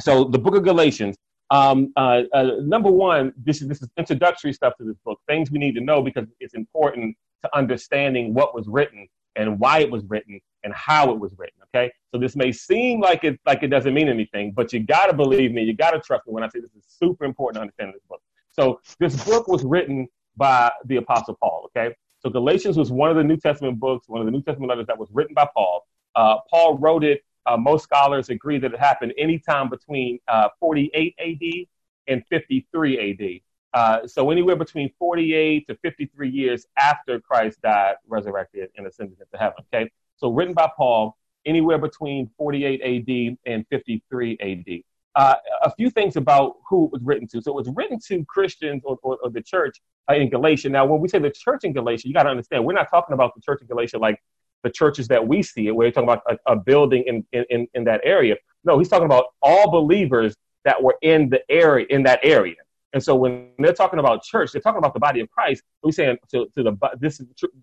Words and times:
So 0.00 0.24
the 0.24 0.38
book 0.38 0.56
of 0.56 0.64
Galatians, 0.64 1.16
um, 1.50 1.92
uh, 1.96 2.22
uh, 2.32 2.50
number 2.62 2.90
one, 2.90 3.32
this 3.36 3.60
is 3.60 3.68
this 3.68 3.82
is 3.82 3.88
introductory 3.96 4.52
stuff 4.52 4.74
to 4.78 4.84
this 4.84 4.96
book. 5.04 5.20
Things 5.28 5.50
we 5.50 5.58
need 5.58 5.74
to 5.74 5.80
know 5.80 6.02
because 6.02 6.26
it's 6.38 6.54
important 6.54 7.16
to 7.42 7.56
understanding 7.56 8.34
what 8.34 8.54
was 8.54 8.68
written 8.68 9.08
and 9.36 9.58
why 9.58 9.78
it 9.78 9.90
was 9.90 10.04
written 10.04 10.40
and 10.64 10.72
how 10.74 11.10
it 11.10 11.18
was 11.18 11.32
written. 11.36 11.60
Okay, 11.74 11.90
so 12.12 12.18
this 12.18 12.36
may 12.36 12.52
seem 12.52 13.00
like 13.00 13.24
it 13.24 13.38
like 13.46 13.62
it 13.62 13.68
doesn't 13.68 13.94
mean 13.94 14.08
anything, 14.08 14.52
but 14.52 14.72
you 14.72 14.80
got 14.80 15.06
to 15.06 15.12
believe 15.12 15.52
me. 15.52 15.62
You 15.62 15.74
got 15.74 15.90
to 15.90 16.00
trust 16.00 16.26
me 16.26 16.32
when 16.32 16.44
I 16.44 16.48
say 16.48 16.60
this 16.60 16.74
is 16.74 16.84
super 16.86 17.24
important 17.24 17.56
to 17.56 17.60
understand 17.62 17.94
this 17.94 18.02
book. 18.08 18.22
So 18.52 18.80
this 18.98 19.24
book 19.24 19.48
was 19.48 19.64
written 19.64 20.08
by 20.36 20.70
the 20.84 20.96
Apostle 20.96 21.36
Paul. 21.40 21.68
Okay, 21.76 21.94
so 22.20 22.30
Galatians 22.30 22.76
was 22.76 22.92
one 22.92 23.10
of 23.10 23.16
the 23.16 23.24
New 23.24 23.36
Testament 23.36 23.80
books, 23.80 24.08
one 24.08 24.20
of 24.20 24.26
the 24.26 24.32
New 24.32 24.42
Testament 24.42 24.68
letters 24.68 24.86
that 24.86 24.98
was 24.98 25.08
written 25.12 25.34
by 25.34 25.48
Paul. 25.54 25.86
Uh, 26.14 26.36
Paul 26.50 26.78
wrote 26.78 27.04
it 27.04 27.22
uh, 27.50 27.56
most 27.56 27.82
scholars 27.82 28.28
agree 28.28 28.58
that 28.58 28.72
it 28.72 28.78
happened 28.78 29.12
anytime 29.18 29.68
between 29.68 30.20
uh, 30.28 30.48
48 30.60 31.14
AD 31.18 31.66
and 32.06 32.22
53 32.28 33.10
AD. 33.10 33.40
Uh, 33.72 34.06
so 34.06 34.30
anywhere 34.30 34.56
between 34.56 34.90
48 34.98 35.66
to 35.66 35.74
53 35.76 36.28
years 36.28 36.66
after 36.78 37.20
Christ 37.20 37.60
died, 37.62 37.96
resurrected, 38.06 38.68
and 38.76 38.86
ascended 38.86 39.18
into 39.20 39.36
heaven. 39.36 39.64
Okay, 39.72 39.90
so 40.16 40.30
written 40.30 40.54
by 40.54 40.70
Paul, 40.76 41.16
anywhere 41.44 41.78
between 41.78 42.30
48 42.36 42.82
AD 42.82 43.52
and 43.52 43.66
53 43.68 44.38
AD. 44.40 44.82
Uh, 45.16 45.34
a 45.62 45.74
few 45.74 45.90
things 45.90 46.14
about 46.16 46.58
who 46.68 46.86
it 46.86 46.92
was 46.92 47.02
written 47.02 47.26
to. 47.28 47.42
So 47.42 47.50
it 47.50 47.54
was 47.54 47.68
written 47.74 47.98
to 48.06 48.24
Christians 48.26 48.82
or, 48.84 48.96
or, 49.02 49.18
or 49.24 49.30
the 49.30 49.42
church 49.42 49.80
uh, 50.08 50.14
in 50.14 50.30
Galatia. 50.30 50.68
Now, 50.68 50.86
when 50.86 51.00
we 51.00 51.08
say 51.08 51.18
the 51.18 51.30
church 51.30 51.64
in 51.64 51.72
Galatia, 51.72 52.06
you 52.06 52.14
got 52.14 52.24
to 52.24 52.30
understand 52.30 52.64
we're 52.64 52.74
not 52.74 52.88
talking 52.90 53.14
about 53.14 53.34
the 53.34 53.40
church 53.40 53.60
in 53.60 53.66
Galatia 53.66 53.98
like 53.98 54.22
the 54.62 54.70
churches 54.70 55.08
that 55.08 55.26
we 55.26 55.42
see 55.42 55.68
it, 55.68 55.74
where 55.74 55.86
he's 55.86 55.94
talking 55.94 56.08
about 56.08 56.22
a, 56.28 56.52
a 56.52 56.56
building 56.56 57.04
in, 57.06 57.24
in, 57.32 57.66
in 57.74 57.84
that 57.84 58.00
area. 58.04 58.36
No, 58.64 58.78
he's 58.78 58.88
talking 58.88 59.06
about 59.06 59.26
all 59.42 59.70
believers 59.70 60.36
that 60.64 60.82
were 60.82 60.96
in 61.02 61.30
the 61.30 61.42
area, 61.50 61.86
in 61.90 62.02
that 62.04 62.20
area. 62.22 62.56
And 62.92 63.02
so 63.02 63.14
when 63.14 63.50
they're 63.58 63.72
talking 63.72 64.00
about 64.00 64.22
church, 64.22 64.52
they're 64.52 64.60
talking 64.60 64.78
about 64.78 64.94
the 64.94 65.00
body 65.00 65.20
of 65.20 65.30
Christ. 65.30 65.62
We're 65.82 65.92
saying 65.92 66.18
to, 66.30 66.46
to 66.56 66.62
the 66.62 66.76
this 66.98 67.22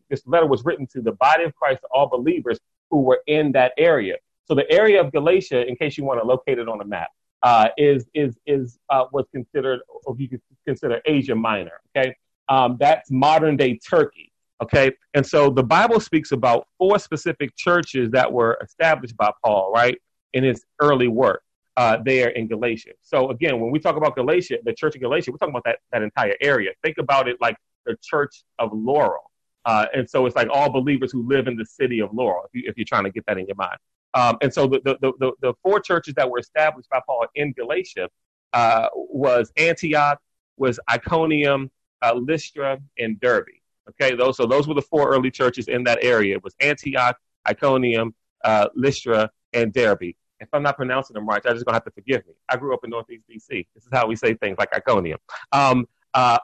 this 0.10 0.24
letter 0.26 0.48
was 0.48 0.64
written 0.64 0.88
to 0.88 1.02
the 1.02 1.12
body 1.14 1.44
of 1.44 1.54
Christ, 1.56 1.82
to 1.82 1.88
all 1.94 2.08
believers 2.08 2.60
who 2.90 3.02
were 3.02 3.22
in 3.28 3.52
that 3.52 3.74
area. 3.78 4.16
So 4.46 4.56
the 4.56 4.70
area 4.72 5.02
of 5.02 5.12
Galatia, 5.12 5.68
in 5.68 5.76
case 5.76 5.98
you 5.98 6.06
want 6.06 6.22
to 6.22 6.26
locate 6.26 6.60
it 6.60 6.70
on 6.70 6.80
a 6.80 6.86
map, 6.86 7.10
uh, 7.44 7.68
is 7.78 8.06
is 8.14 8.38
is 8.46 8.80
uh, 8.90 9.06
what's 9.12 9.30
considered, 9.32 9.82
or 10.06 10.16
you 10.18 10.30
could 10.30 10.42
consider 10.66 11.02
Asia 11.06 11.36
Minor. 11.36 11.82
Okay, 11.96 12.16
um, 12.48 12.78
that's 12.80 13.12
modern 13.12 13.58
day 13.58 13.78
Turkey. 13.78 14.32
Okay. 14.62 14.92
And 15.14 15.26
so 15.26 15.50
the 15.50 15.64
Bible 15.64 16.00
speaks 16.00 16.32
about 16.32 16.68
four 16.78 16.98
specific 17.00 17.56
churches 17.56 18.10
that 18.12 18.32
were 18.32 18.58
established 18.64 19.16
by 19.16 19.32
Paul, 19.44 19.72
right, 19.74 19.98
in 20.34 20.44
his 20.44 20.66
early 20.80 21.08
work 21.08 21.44
uh, 21.78 21.98
there 22.04 22.30
in 22.30 22.48
Galatia. 22.48 22.92
So 23.04 23.30
again, 23.30 23.60
when 23.60 23.72
we 23.72 23.80
talk 23.80 23.98
about 23.98 24.16
Galatia, 24.16 24.58
the 24.64 24.74
church 24.74 24.96
of 24.96 25.02
Galatia, 25.02 25.32
we're 25.32 25.38
talking 25.38 25.54
about 25.54 25.66
that, 25.66 25.80
that 25.92 26.02
entire 26.02 26.36
area. 26.42 26.72
Think 26.84 26.98
about 26.98 27.28
it 27.28 27.38
like 27.40 27.56
the 27.86 27.96
church 28.02 28.44
of 28.58 28.72
Laurel. 28.74 29.32
Uh, 29.66 29.86
and 29.94 30.10
so 30.10 30.26
it's 30.26 30.36
like 30.36 30.48
all 30.52 30.72
believers 30.72 31.12
who 31.12 31.28
live 31.28 31.48
in 31.48 31.56
the 31.56 31.66
city 31.66 32.02
of 32.02 32.12
Laurel, 32.14 32.44
if, 32.46 32.52
you, 32.54 32.70
if 32.70 32.78
you're 32.78 32.86
trying 32.86 33.04
to 33.04 33.12
get 33.12 33.26
that 33.28 33.38
in 33.38 33.46
your 33.46 33.56
mind. 33.56 33.78
Um, 34.14 34.38
and 34.42 34.52
so 34.52 34.66
the, 34.66 34.82
the, 34.84 34.98
the, 35.20 35.32
the, 35.42 35.54
four 35.62 35.80
churches 35.80 36.14
that 36.16 36.28
were 36.28 36.40
established 36.40 36.90
by 36.90 37.00
Paul 37.06 37.26
in 37.36 37.52
Galatia 37.52 38.10
uh, 38.54 38.88
was 38.94 39.52
Antioch, 39.58 40.20
was 40.56 40.80
Iconium, 40.90 41.70
uh, 42.02 42.14
Lystra, 42.14 42.80
and 42.98 43.20
Derbe. 43.20 43.50
Okay, 43.90 44.16
those 44.16 44.38
so 44.38 44.46
those 44.46 44.68
were 44.68 44.74
the 44.74 44.82
four 44.82 45.10
early 45.10 45.32
churches 45.32 45.68
in 45.68 45.84
that 45.86 46.00
area. 46.02 46.36
It 46.36 46.44
was 46.44 46.56
Antioch, 46.60 47.18
Iconium, 47.48 48.14
uh, 48.44 48.68
Lystra, 48.76 49.30
and 49.54 49.74
Derbe. 49.74 50.14
If 50.40 50.50
I'm 50.54 50.62
not 50.62 50.76
pronouncing 50.76 51.16
them 51.16 51.28
right, 51.28 51.42
I'm 51.46 51.54
just 51.54 51.66
gonna 51.66 51.76
have 51.76 51.86
to 51.86 51.92
forgive 51.92 52.26
me. 52.28 52.34
I 52.50 52.58
grew 52.58 52.74
up 52.74 52.84
in 52.84 52.90
Northeast 52.90 53.24
DC. 53.30 53.68
This 53.74 53.84
is 53.84 53.90
how 53.92 54.08
we 54.08 54.16
say 54.16 54.34
things 54.36 54.58
like 54.58 54.70
Iconium. 54.76 55.20
Um, 55.52 55.88
uh, 56.14 56.40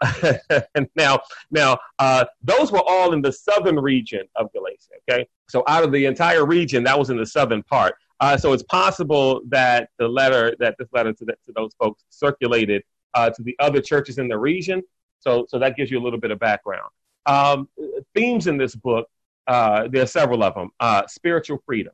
now, 0.96 1.20
now 1.52 1.78
uh, 2.00 2.26
those 2.44 2.72
were 2.72 2.82
all 2.88 3.14
in 3.14 3.22
the 3.22 3.32
southern 3.32 3.80
region 3.80 4.22
of 4.36 4.52
Galatia. 4.54 4.92
Okay, 5.10 5.28
so 5.50 5.64
out 5.68 5.84
of 5.84 5.92
the 5.92 6.06
entire 6.06 6.46
region, 6.46 6.84
that 6.84 6.98
was 6.98 7.10
in 7.10 7.18
the 7.18 7.26
southern 7.26 7.64
part. 7.64 7.96
Uh, 8.20 8.38
so 8.38 8.54
it's 8.54 8.64
possible 8.64 9.42
that 9.50 9.90
the 10.00 10.08
letter 10.08 10.56
that 10.60 10.76
this 10.80 10.88
letter 10.94 11.12
to, 11.12 11.26
the, 11.26 11.34
to 11.46 11.52
those 11.56 11.74
folks 11.76 12.06
circulated 12.10 12.84
uh, 13.14 13.30
to 13.30 13.44
the 13.44 13.56
other 13.60 13.82
churches 13.82 14.18
in 14.18 14.28
the 14.28 14.38
region. 14.38 14.82
So, 15.20 15.46
so 15.50 15.60
that 15.60 15.76
gives 15.76 15.90
you 15.92 16.00
a 16.00 16.04
little 16.04 16.20
bit 16.20 16.32
of 16.32 16.40
background. 16.40 16.90
Um, 17.26 17.70
themes 18.16 18.48
in 18.48 18.58
this 18.58 18.76
book, 18.76 19.08
uh, 19.48 19.88
there 19.90 20.04
are 20.04 20.08
several 20.08 20.44
of 20.44 20.56
them. 20.56 20.70
Uh, 20.80 21.06
spiritual 21.08 21.62
freedom 21.66 21.94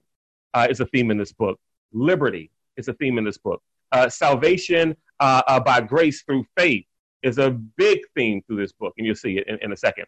uh, 0.53 0.67
is 0.69 0.79
a 0.79 0.85
theme 0.87 1.11
in 1.11 1.17
this 1.17 1.33
book. 1.33 1.59
Liberty 1.91 2.51
is 2.77 2.87
a 2.87 2.93
theme 2.93 3.17
in 3.17 3.23
this 3.23 3.37
book. 3.37 3.61
Uh, 3.91 4.09
salvation 4.09 4.95
uh, 5.19 5.41
uh, 5.47 5.59
by 5.59 5.81
grace 5.81 6.21
through 6.23 6.45
faith 6.57 6.85
is 7.23 7.37
a 7.37 7.49
big 7.49 7.99
theme 8.15 8.41
through 8.47 8.57
this 8.57 8.71
book, 8.71 8.93
and 8.97 9.05
you'll 9.05 9.15
see 9.15 9.37
it 9.37 9.47
in, 9.47 9.57
in 9.61 9.71
a 9.71 9.77
second. 9.77 10.05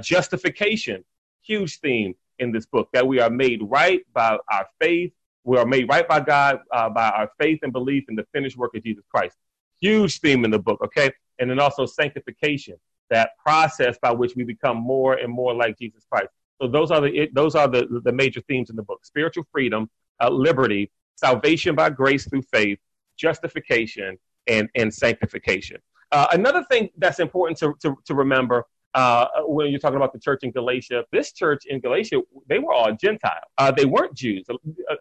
justification, 0.00 1.04
huge 1.42 1.78
theme 1.80 2.14
in 2.38 2.52
this 2.52 2.66
book, 2.66 2.88
that 2.92 3.06
we 3.06 3.20
are 3.20 3.30
made 3.30 3.60
right 3.62 4.00
by 4.12 4.38
our 4.50 4.66
faith. 4.80 5.12
We 5.44 5.58
are 5.58 5.66
made 5.66 5.88
right 5.88 6.06
by 6.08 6.20
God 6.20 6.60
by 6.70 7.10
our 7.10 7.30
faith 7.38 7.60
and 7.62 7.72
belief 7.72 8.04
in 8.08 8.16
the 8.16 8.26
finished 8.32 8.56
work 8.56 8.74
of 8.74 8.82
Jesus 8.82 9.04
Christ. 9.12 9.36
Huge 9.80 10.20
theme 10.20 10.44
in 10.44 10.50
the 10.50 10.58
book, 10.58 10.80
okay? 10.82 11.10
And 11.38 11.50
then 11.50 11.60
also 11.60 11.84
sanctification 11.84 12.76
that 13.10 13.30
process 13.38 13.98
by 14.00 14.10
which 14.10 14.34
we 14.36 14.44
become 14.44 14.76
more 14.76 15.14
and 15.14 15.32
more 15.32 15.54
like 15.54 15.78
Jesus 15.78 16.04
Christ. 16.10 16.28
So 16.60 16.68
those 16.68 16.90
are 16.90 17.00
the 17.00 17.28
those 17.32 17.54
are 17.54 17.68
the 17.68 18.00
the 18.04 18.12
major 18.12 18.40
themes 18.42 18.70
in 18.70 18.76
the 18.76 18.82
book: 18.82 19.04
spiritual 19.04 19.44
freedom, 19.52 19.90
uh, 20.20 20.30
liberty, 20.30 20.90
salvation 21.16 21.74
by 21.74 21.90
grace 21.90 22.26
through 22.28 22.42
faith, 22.42 22.78
justification, 23.16 24.18
and 24.46 24.68
and 24.74 24.92
sanctification. 24.92 25.78
Uh, 26.12 26.28
another 26.32 26.64
thing 26.64 26.88
that's 26.96 27.20
important 27.20 27.58
to 27.58 27.74
to, 27.82 27.96
to 28.06 28.14
remember. 28.14 28.64
Uh, 28.94 29.26
when 29.40 29.70
you're 29.70 29.78
talking 29.78 29.98
about 29.98 30.14
the 30.14 30.18
church 30.18 30.42
in 30.42 30.50
Galatia, 30.50 31.04
this 31.12 31.30
church 31.32 31.66
in 31.66 31.80
Galatia, 31.80 32.22
they 32.48 32.58
were 32.58 32.72
all 32.72 32.94
Gentile. 32.94 33.42
Uh, 33.58 33.70
they 33.70 33.84
weren't 33.84 34.14
Jews. 34.14 34.46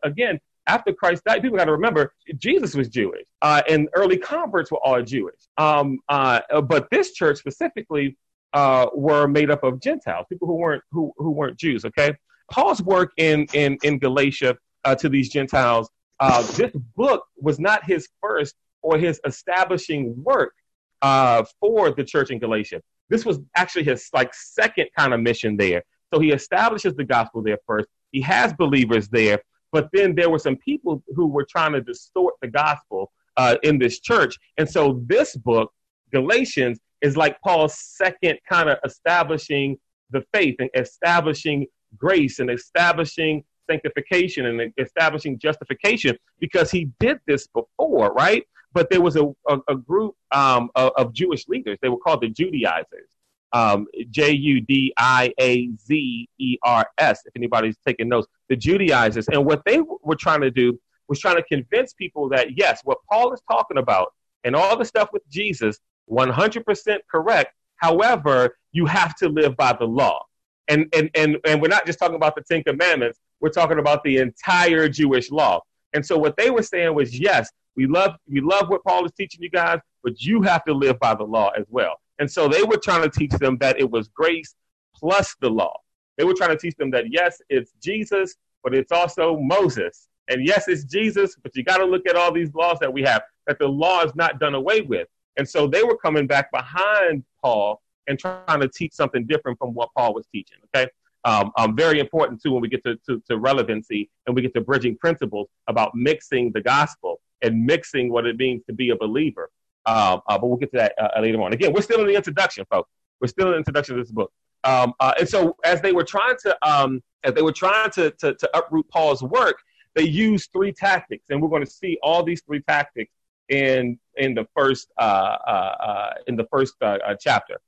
Again, 0.03 0.37
after 0.67 0.93
Christ 0.93 1.23
died, 1.25 1.41
people 1.41 1.57
got 1.57 1.65
to 1.65 1.71
remember 1.71 2.13
Jesus 2.37 2.75
was 2.75 2.89
Jewish, 2.89 3.25
uh, 3.41 3.61
and 3.69 3.89
early 3.93 4.17
converts 4.17 4.71
were 4.71 4.79
all 4.83 5.01
Jewish. 5.01 5.39
Um, 5.57 5.99
uh, 6.09 6.41
but 6.61 6.89
this 6.89 7.13
church 7.13 7.37
specifically 7.37 8.17
uh, 8.53 8.87
were 8.93 9.27
made 9.27 9.51
up 9.51 9.63
of 9.63 9.81
Gentiles, 9.81 10.25
people 10.29 10.47
who 10.47 10.55
weren't 10.55 10.83
who, 10.91 11.11
who 11.17 11.31
weren't 11.31 11.57
Jews. 11.57 11.85
Okay, 11.85 12.15
Paul's 12.51 12.81
work 12.81 13.11
in 13.17 13.47
in 13.53 13.77
in 13.83 13.99
Galatia 13.99 14.57
uh, 14.83 14.95
to 14.95 15.09
these 15.09 15.29
Gentiles. 15.29 15.89
Uh, 16.19 16.41
this 16.53 16.71
book 16.95 17.25
was 17.37 17.59
not 17.59 17.83
his 17.85 18.07
first 18.21 18.55
or 18.81 18.97
his 18.97 19.19
establishing 19.25 20.13
work 20.23 20.53
uh, 21.01 21.43
for 21.59 21.91
the 21.91 22.03
church 22.03 22.29
in 22.31 22.39
Galatia. 22.39 22.81
This 23.09 23.25
was 23.25 23.39
actually 23.55 23.83
his 23.83 24.09
like 24.13 24.33
second 24.33 24.87
kind 24.97 25.13
of 25.13 25.19
mission 25.19 25.57
there. 25.57 25.83
So 26.13 26.19
he 26.19 26.31
establishes 26.31 26.95
the 26.95 27.03
gospel 27.03 27.41
there 27.41 27.57
first. 27.67 27.87
He 28.11 28.21
has 28.21 28.53
believers 28.53 29.09
there, 29.09 29.41
but 29.75 29.89
then 29.91 30.15
there 30.15 30.29
were 30.29 30.39
some 30.39 30.55
people 30.55 31.03
who 31.17 31.27
were 31.27 31.43
trying 31.43 31.73
to 31.73 31.81
distort 31.81 32.33
the 32.41 32.47
gospel 32.47 33.11
uh, 33.35 33.57
in 33.61 33.77
this 33.77 33.99
church. 33.99 34.37
And 34.57 34.69
so 34.69 35.01
this 35.05 35.35
book, 35.35 35.69
Galatians, 36.13 36.79
is 37.01 37.17
like 37.17 37.35
Paul's 37.41 37.77
second 37.77 38.39
kind 38.49 38.69
of 38.69 38.77
establishing 38.85 39.77
the 40.11 40.23
faith 40.33 40.55
and 40.59 40.69
establishing 40.75 41.67
grace 41.97 42.39
and 42.39 42.49
establishing 42.49 43.43
sanctification 43.69 44.45
and 44.45 44.71
establishing 44.77 45.37
justification 45.37 46.17
because 46.39 46.71
he 46.71 46.89
did 47.01 47.19
this 47.27 47.45
before, 47.47 48.13
right? 48.13 48.43
But 48.71 48.89
there 48.89 49.01
was 49.01 49.17
a, 49.17 49.25
a, 49.49 49.57
a 49.67 49.75
group 49.75 50.15
um, 50.31 50.69
of, 50.75 50.93
of, 50.95 51.11
Jewish 51.11 51.49
leaders. 51.49 51.77
They 51.81 51.89
were 51.89 51.97
called 51.97 52.21
the 52.21 52.29
Judaizers 52.29 53.09
um, 53.53 53.87
J 54.09 54.31
U 54.31 54.61
D 54.61 54.93
I 54.97 55.33
A 55.39 55.69
Z 55.77 56.29
E 56.37 56.57
R 56.63 56.87
S, 56.97 57.21
if 57.25 57.33
anybody's 57.35 57.77
taking 57.85 58.09
notes, 58.09 58.27
the 58.49 58.55
Judaizers. 58.55 59.27
And 59.27 59.45
what 59.45 59.63
they 59.65 59.81
were 60.03 60.15
trying 60.15 60.41
to 60.41 60.51
do 60.51 60.79
was 61.07 61.19
trying 61.19 61.37
to 61.37 61.43
convince 61.43 61.93
people 61.93 62.29
that, 62.29 62.57
yes, 62.57 62.81
what 62.83 62.97
Paul 63.09 63.33
is 63.33 63.41
talking 63.49 63.77
about 63.77 64.13
and 64.43 64.55
all 64.55 64.77
the 64.77 64.85
stuff 64.85 65.09
with 65.13 65.27
Jesus, 65.29 65.79
100% 66.09 66.97
correct. 67.09 67.53
However, 67.77 68.57
you 68.71 68.85
have 68.85 69.15
to 69.15 69.29
live 69.29 69.55
by 69.55 69.73
the 69.73 69.85
law. 69.85 70.23
And, 70.67 70.87
and, 70.95 71.09
and, 71.15 71.37
and 71.45 71.61
we're 71.61 71.67
not 71.67 71.85
just 71.85 71.99
talking 71.99 72.15
about 72.15 72.35
the 72.35 72.41
Ten 72.41 72.63
Commandments, 72.63 73.19
we're 73.39 73.49
talking 73.49 73.79
about 73.79 74.03
the 74.03 74.17
entire 74.17 74.89
Jewish 74.89 75.29
law. 75.29 75.61
And 75.93 76.05
so 76.05 76.17
what 76.17 76.35
they 76.37 76.49
were 76.49 76.63
saying 76.63 76.93
was, 76.95 77.17
yes, 77.17 77.51
we 77.75 77.85
love, 77.85 78.15
we 78.27 78.41
love 78.41 78.69
what 78.69 78.83
Paul 78.83 79.05
is 79.05 79.11
teaching 79.13 79.43
you 79.43 79.49
guys, 79.49 79.79
but 80.03 80.21
you 80.21 80.41
have 80.41 80.63
to 80.65 80.73
live 80.73 80.99
by 80.99 81.13
the 81.13 81.23
law 81.23 81.51
as 81.57 81.65
well. 81.69 81.99
And 82.19 82.29
so 82.29 82.47
they 82.47 82.63
were 82.63 82.77
trying 82.77 83.03
to 83.03 83.09
teach 83.09 83.31
them 83.31 83.57
that 83.59 83.79
it 83.79 83.89
was 83.89 84.07
grace 84.07 84.55
plus 84.95 85.35
the 85.41 85.49
law. 85.49 85.75
They 86.17 86.23
were 86.23 86.33
trying 86.33 86.51
to 86.51 86.57
teach 86.57 86.75
them 86.75 86.91
that, 86.91 87.05
yes, 87.11 87.41
it's 87.49 87.73
Jesus, 87.81 88.35
but 88.63 88.73
it's 88.73 88.91
also 88.91 89.37
Moses. 89.37 90.07
And 90.27 90.45
yes, 90.45 90.67
it's 90.67 90.85
Jesus, 90.85 91.35
but 91.41 91.55
you 91.55 91.63
got 91.63 91.77
to 91.77 91.85
look 91.85 92.07
at 92.07 92.15
all 92.15 92.31
these 92.31 92.53
laws 92.53 92.77
that 92.79 92.91
we 92.91 93.03
have, 93.03 93.23
that 93.47 93.59
the 93.59 93.67
law 93.67 94.03
is 94.03 94.15
not 94.15 94.39
done 94.39 94.55
away 94.55 94.81
with. 94.81 95.07
And 95.37 95.47
so 95.47 95.67
they 95.67 95.83
were 95.83 95.97
coming 95.97 96.25
back 96.25 96.51
behind 96.51 97.23
Paul 97.41 97.81
and 98.07 98.17
trying 98.17 98.61
to 98.61 98.69
teach 98.69 98.93
something 98.93 99.25
different 99.25 99.57
from 99.57 99.73
what 99.73 99.89
Paul 99.95 100.13
was 100.13 100.25
teaching. 100.31 100.57
Okay. 100.73 100.89
Um, 101.25 101.51
um, 101.57 101.75
very 101.75 101.99
important 101.99 102.41
too 102.41 102.51
when 102.51 102.61
we 102.61 102.69
get 102.69 102.83
to, 102.83 102.95
to, 103.07 103.21
to 103.29 103.37
relevancy 103.37 104.09
and 104.25 104.35
we 104.35 104.43
get 104.43 104.53
to 104.53 104.61
bridging 104.61 104.95
principles 104.95 105.47
about 105.67 105.95
mixing 105.95 106.51
the 106.51 106.61
gospel 106.61 107.19
and 107.41 107.65
mixing 107.65 108.11
what 108.11 108.27
it 108.27 108.37
means 108.37 108.63
to 108.65 108.73
be 108.73 108.91
a 108.91 108.95
believer. 108.95 109.49
Um, 109.85 110.21
uh, 110.27 110.37
but 110.39 110.47
we'll 110.47 110.57
get 110.57 110.71
to 110.71 110.77
that 110.77 110.93
uh, 110.99 111.21
later 111.21 111.41
on. 111.41 111.53
Again, 111.53 111.73
we're 111.73 111.81
still 111.81 112.01
in 112.01 112.07
the 112.07 112.15
introduction, 112.15 112.65
folks. 112.69 112.89
We're 113.21 113.27
still 113.27 113.47
in 113.47 113.51
the 113.53 113.57
introduction 113.57 113.97
of 113.97 114.05
this 114.05 114.11
book. 114.11 114.31
Um, 114.63 114.93
uh, 114.99 115.13
and 115.19 115.29
so, 115.29 115.55
as 115.63 115.81
they 115.81 115.93
were 115.93 116.03
trying 116.03 116.35
to, 116.43 116.57
um, 116.67 117.03
as 117.23 117.33
they 117.33 117.43
were 117.43 117.51
trying 117.51 117.91
to, 117.91 118.11
to, 118.11 118.33
to 118.33 118.57
uproot 118.57 118.89
Paul's 118.89 119.21
work, 119.21 119.57
they 119.93 120.03
used 120.03 120.51
three 120.51 120.73
tactics, 120.73 121.25
and 121.29 121.41
we're 121.41 121.49
going 121.49 121.63
to 121.63 121.69
see 121.69 121.97
all 122.01 122.23
these 122.23 122.41
three 122.41 122.61
tactics 122.61 123.11
in 123.49 123.99
in 124.17 124.33
the 124.33 124.47
first 124.55 124.91
uh, 124.97 125.01
uh, 125.01 125.49
uh, 125.49 126.13
in 126.27 126.35
the 126.35 126.45
first 126.51 126.75
chapter. 127.19 127.59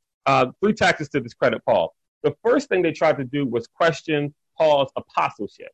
three 0.60 0.74
tactics 0.74 1.10
to 1.10 1.20
discredit 1.20 1.64
Paul. 1.66 1.94
The 2.24 2.36
first 2.44 2.68
thing 2.68 2.82
they 2.82 2.92
tried 2.92 3.18
to 3.18 3.24
do 3.24 3.46
was 3.46 3.68
question 3.68 4.34
Paul's 4.58 4.92
apostleship. 4.96 5.72